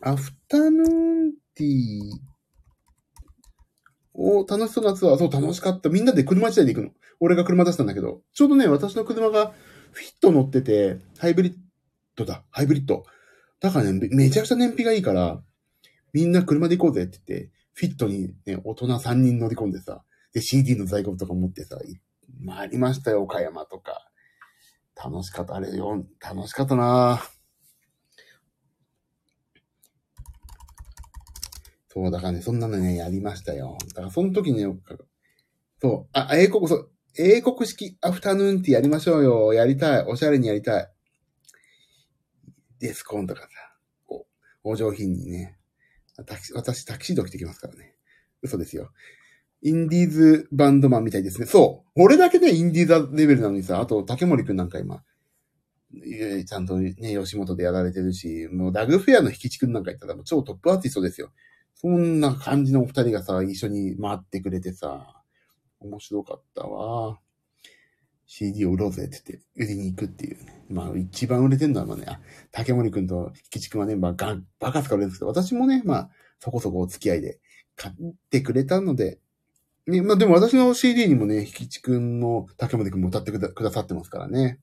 [0.01, 2.29] アフタヌーンティー
[4.13, 5.17] お楽しそうなツアー。
[5.17, 5.89] そう、楽しかった。
[5.89, 6.91] みんなで車自体で行くの。
[7.19, 9.53] 俺が車出したんだけど、ちょうどね、私の車が
[9.91, 11.53] フィット乗ってて、ハイブリッ
[12.15, 12.43] ドだ。
[12.51, 13.05] ハイブリッド。
[13.59, 15.41] だからね、めちゃくちゃ燃費がいいから、
[16.13, 20.03] みんな車で行こうぜって言って、フィットにね、大人3人乗り込んでさ、
[20.33, 21.77] で、CD の在庫とか持ってさ、
[22.45, 24.05] 回りましたよ、岡山とか。
[24.95, 27.21] 楽しかった、あれよ、楽しかったな
[31.87, 33.77] そう、だからね、そんなのね、やりましたよ。
[33.87, 34.77] だからその時にね、
[35.81, 39.53] そう、あ、英国、そう、英国式アフタヌーンティーやりましょうよ。
[39.53, 40.05] やりたい。
[40.05, 40.89] おしゃれにやりたい。
[42.79, 43.47] デスコンとかさ、
[44.05, 45.57] こう、お上品にね。
[46.17, 47.95] 私、タキシード着てきますからね。
[48.41, 48.91] 嘘ですよ。
[49.61, 51.45] インディーズバンドマンみたいですね。
[51.45, 52.01] そう。
[52.01, 55.03] 俺だけね、インディーズレベルなのにさ、あと、竹森くんなんか今、
[56.45, 61.31] ちゃんとね、吉本でやられてるし、もうダグフェアの引き地くんなんか言ったら超トップアーティストですよ。
[61.75, 65.23] そんな感じのお二人がさ、一緒に回ってくれてさ、
[65.79, 67.19] 面白かったわ。
[68.27, 70.63] CD を売ろうぜって言って、売りに行くっていうね。
[70.69, 72.19] まあ、一番売れてんのはまあね、あ、
[72.51, 77.39] 竹森くんと引きちくんはね、まあ、が、バカすか売れるんですけど、私もね、まあ、そこそこお付き合いで
[77.75, 77.95] 買っ
[78.29, 79.19] てくれたので、
[79.89, 84.59] ね、まあでも私の CD にもね、ひきちくんの竹森くんも歌ってくださってますからね。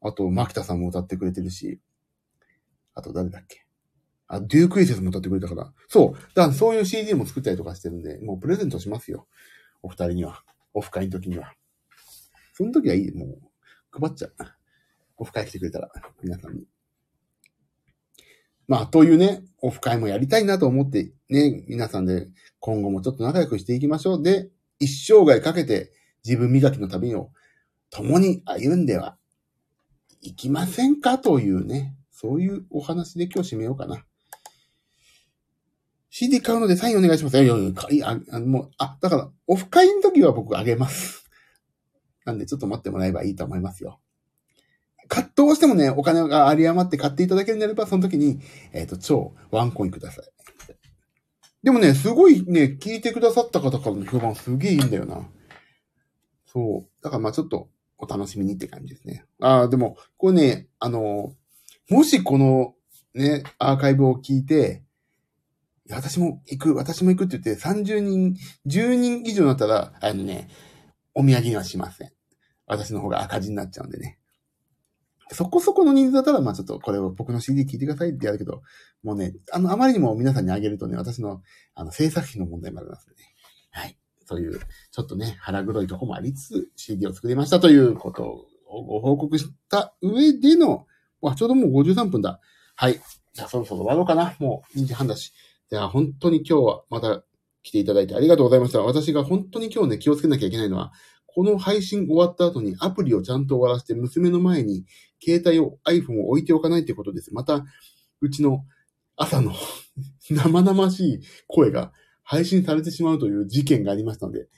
[0.00, 1.80] あと、牧田さんも歌ってくれてるし、
[2.94, 3.66] あと誰だっけ？
[4.28, 5.72] あ、デュークイセスも歌ってくれたから。
[5.88, 6.20] そう。
[6.34, 9.28] だからそういう CD も作ったりとかしてるんで、もうプレゼントしますよ。
[9.82, 10.42] お二人には。
[10.74, 11.54] オフ会の時には。
[12.52, 13.12] その時はいい。
[13.12, 13.38] もう、
[13.90, 14.34] 配っちゃう。
[15.18, 15.90] オフ会来てくれたら、
[16.22, 16.66] 皆さんに。
[18.68, 24.22] まあ、というね、オフ会もやりたいなと思って、ね、皆さんで今後もちょっと仲良くしていきましょう。
[24.22, 25.92] で、一生涯かけて
[26.24, 27.30] 自分磨きの旅を
[27.90, 29.16] 共に歩んでは
[30.20, 34.04] いきませんかというね、そういうお話で今日締めようかな。
[36.10, 37.36] CD 買うのでサインお願いします。
[37.36, 41.28] いやいやいや、あもう、あ、だから、オフ会の時は僕あげます。
[42.24, 44.00] なんでちょっと待ってもらえばいいと思いますよ。
[45.08, 48.40] 葛藤してもね、お金があり余って買っていただけるんであれば、その時に、
[48.72, 50.24] えっ、ー、と、超ワンコインください。
[51.62, 55.28] でもね、すごいね、聞いてくださった方からの評判すげえいいんだよな。
[56.46, 57.02] そう。
[57.02, 59.24] だからまあちょっとお楽しみにって感じですね。
[59.40, 61.34] ああ、でも、これね、あの、
[61.90, 62.74] もしこの
[63.14, 64.82] ね、アーカイブを聞いて、
[65.90, 68.36] 私も行く、私も行くって言って30人、
[68.66, 70.48] 10人以上になったら、あのね、
[71.14, 72.12] お土産にはしません。
[72.66, 74.18] 私の方が赤字になっちゃうんでね。
[75.32, 78.62] そこそこの人数だったら、まあちょっとこれを僕の CD 聞いてくださいってやるけど、
[79.02, 81.42] もうね、あの、あまりにも皆さんにあげるとね、私の、
[81.74, 83.14] あの、制作費の問題もあります、ね、
[83.72, 83.96] はい。
[84.24, 84.60] そういう、
[84.90, 90.86] ちょっとね、腹黒いとこもありつつ、CD を作りましたということをご報告した上での、
[91.20, 92.40] わ、ちょうどもう53分だ。
[92.74, 93.00] はい。
[93.32, 94.34] じゃあそろそろ終わろうかな。
[94.38, 95.32] もう2時半だし。
[95.70, 97.24] じゃあ本当に今日はまた
[97.62, 98.80] 来ていただいてありがとうございました。
[98.80, 100.92] 私が本当に今日ね、気をつけなきゃいけないのは、
[101.26, 104.86] この配信終わった後にアプリをちゃんと終わらせて娘の前に
[105.24, 107.32] 携帯を iPhone を置いておかないってことです。
[107.32, 107.64] また、
[108.20, 108.64] うちの
[109.16, 109.52] 朝の
[110.30, 111.92] 生々しい声が
[112.22, 114.48] 配信されてしまうという事件がありましたので、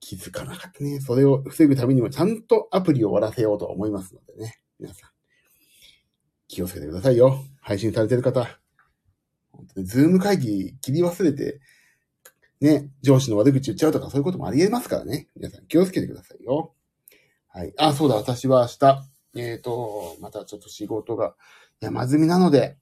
[0.00, 1.00] 気づかなかったね。
[1.00, 4.60] それを防ぐためにもちゃんとアプリを終わらせようと思いますのでね。
[4.78, 5.10] 皆さん、
[6.48, 7.44] 気をつけてくださいよ。
[7.60, 8.60] 配信されてる方。
[9.52, 11.60] 本当にズーム会議切り忘れて、
[12.60, 15.28] ね、上司の悪口言っちゃうとかそういうこともあり得ますからね。
[15.36, 16.74] 皆さん気をつけてくださいよ。
[17.48, 17.72] はい。
[17.78, 21.34] あ、そうだ、私は明日、えっ、ー、と、またちょっと仕事が
[21.80, 22.78] 山積みなので、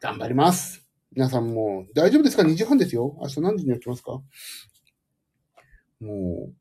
[0.00, 0.84] 頑張ります。
[1.12, 3.16] 皆さんも大丈夫ですか ?2 時半ですよ。
[3.20, 4.20] 明日何時に起きますか？
[6.00, 6.54] もう、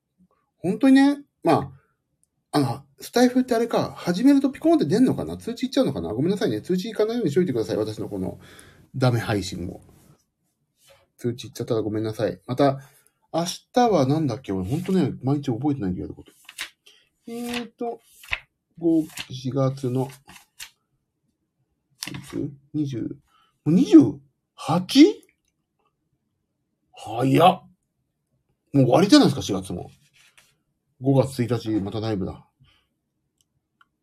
[0.57, 5.37] 本当にね、まあ、あの、スタイフってあれか、始めるとピコンって出んのかな？
[5.37, 6.13] 通知いっちゃうのかな？
[6.13, 6.61] ごめんなさいね。
[6.61, 7.77] 通知いかないようにしといてください。
[7.77, 8.39] 私のこの
[8.95, 9.81] ダメ配信も。
[11.17, 12.39] 通知いっちゃったらごめんなさい。
[12.45, 12.81] また、
[13.33, 14.51] 明日はなんだっけ？
[14.51, 16.31] 俺ほんとね、毎日覚えてないんだけどこと。
[17.27, 18.01] えーと、
[18.79, 20.07] 5、4月の、
[22.29, 23.17] つ ?20、も
[23.65, 24.19] う 28?
[26.93, 27.71] 早っ。
[28.73, 29.91] もう終わりじゃないですか、4月も。
[31.01, 32.47] 5月1日、またライブだ。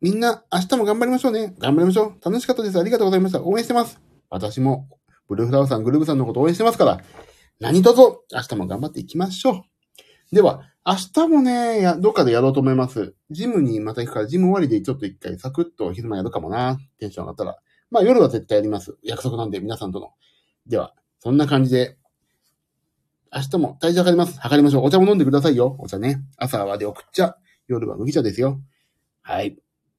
[0.01, 1.55] みんな、明日も頑張りましょうね。
[1.59, 2.25] 頑張りましょう。
[2.25, 2.79] 楽しかったです。
[2.79, 3.43] ありがとうございました。
[3.43, 4.01] 応援してます。
[4.31, 4.89] 私も、
[5.27, 7.01] ブルーフラワーさん、グルーブさんのこと応援してますから、
[7.61, 9.65] 何卒、明日も頑張っていきましょ
[10.33, 10.35] う。
[10.35, 13.15] では、明日もね、や、どっかでやろうと思います。
[13.29, 16.79] ジムにまた行くから、ジム終わりでちょっと一回サクッと昼間やるかもな。
[16.99, 17.59] テンション上がったら。
[17.91, 18.97] まあ夜は絶対やります。
[19.03, 20.13] 約束なんで、皆さんとの。
[20.67, 21.99] では、そんな感じで、
[23.31, 24.41] 明日も体重測ります。
[24.41, 24.85] 測りましょう。
[24.87, 25.77] お茶も飲んでくださいよ。
[25.79, 26.23] お茶ね。
[26.39, 27.37] 朝はで送っちゃ。
[27.67, 28.59] 夜は麦茶ですよ。
[29.21, 29.59] はい。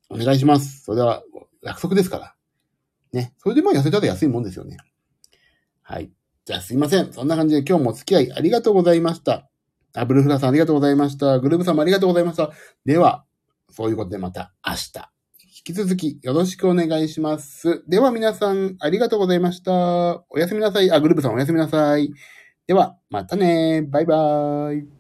[0.10, 0.86] お願いします。
[0.86, 1.22] それでは、
[1.62, 2.36] 約束ですから。
[3.14, 3.36] ね。
[3.38, 4.78] それでまあ痩せたら安いもんですよね。
[5.84, 6.12] はい。
[6.46, 7.14] じゃあすいません。
[7.14, 9.50] そんな感じで今日もお付き合いありがとうございました。
[9.94, 11.40] ダ、ブルフラさんありがとうございました。
[11.40, 12.52] グルーブさんもありがとうございました。
[12.86, 13.26] では、
[13.70, 15.20] そういうことでまた明日。
[15.60, 17.84] 引き続きよろしくお願いします。
[17.88, 20.24] では皆さんありがとうございました。
[20.30, 20.92] おやすみなさい。
[20.92, 22.12] あ、グループさんおやすみなさい。
[22.66, 24.99] では、またねバイバーイ。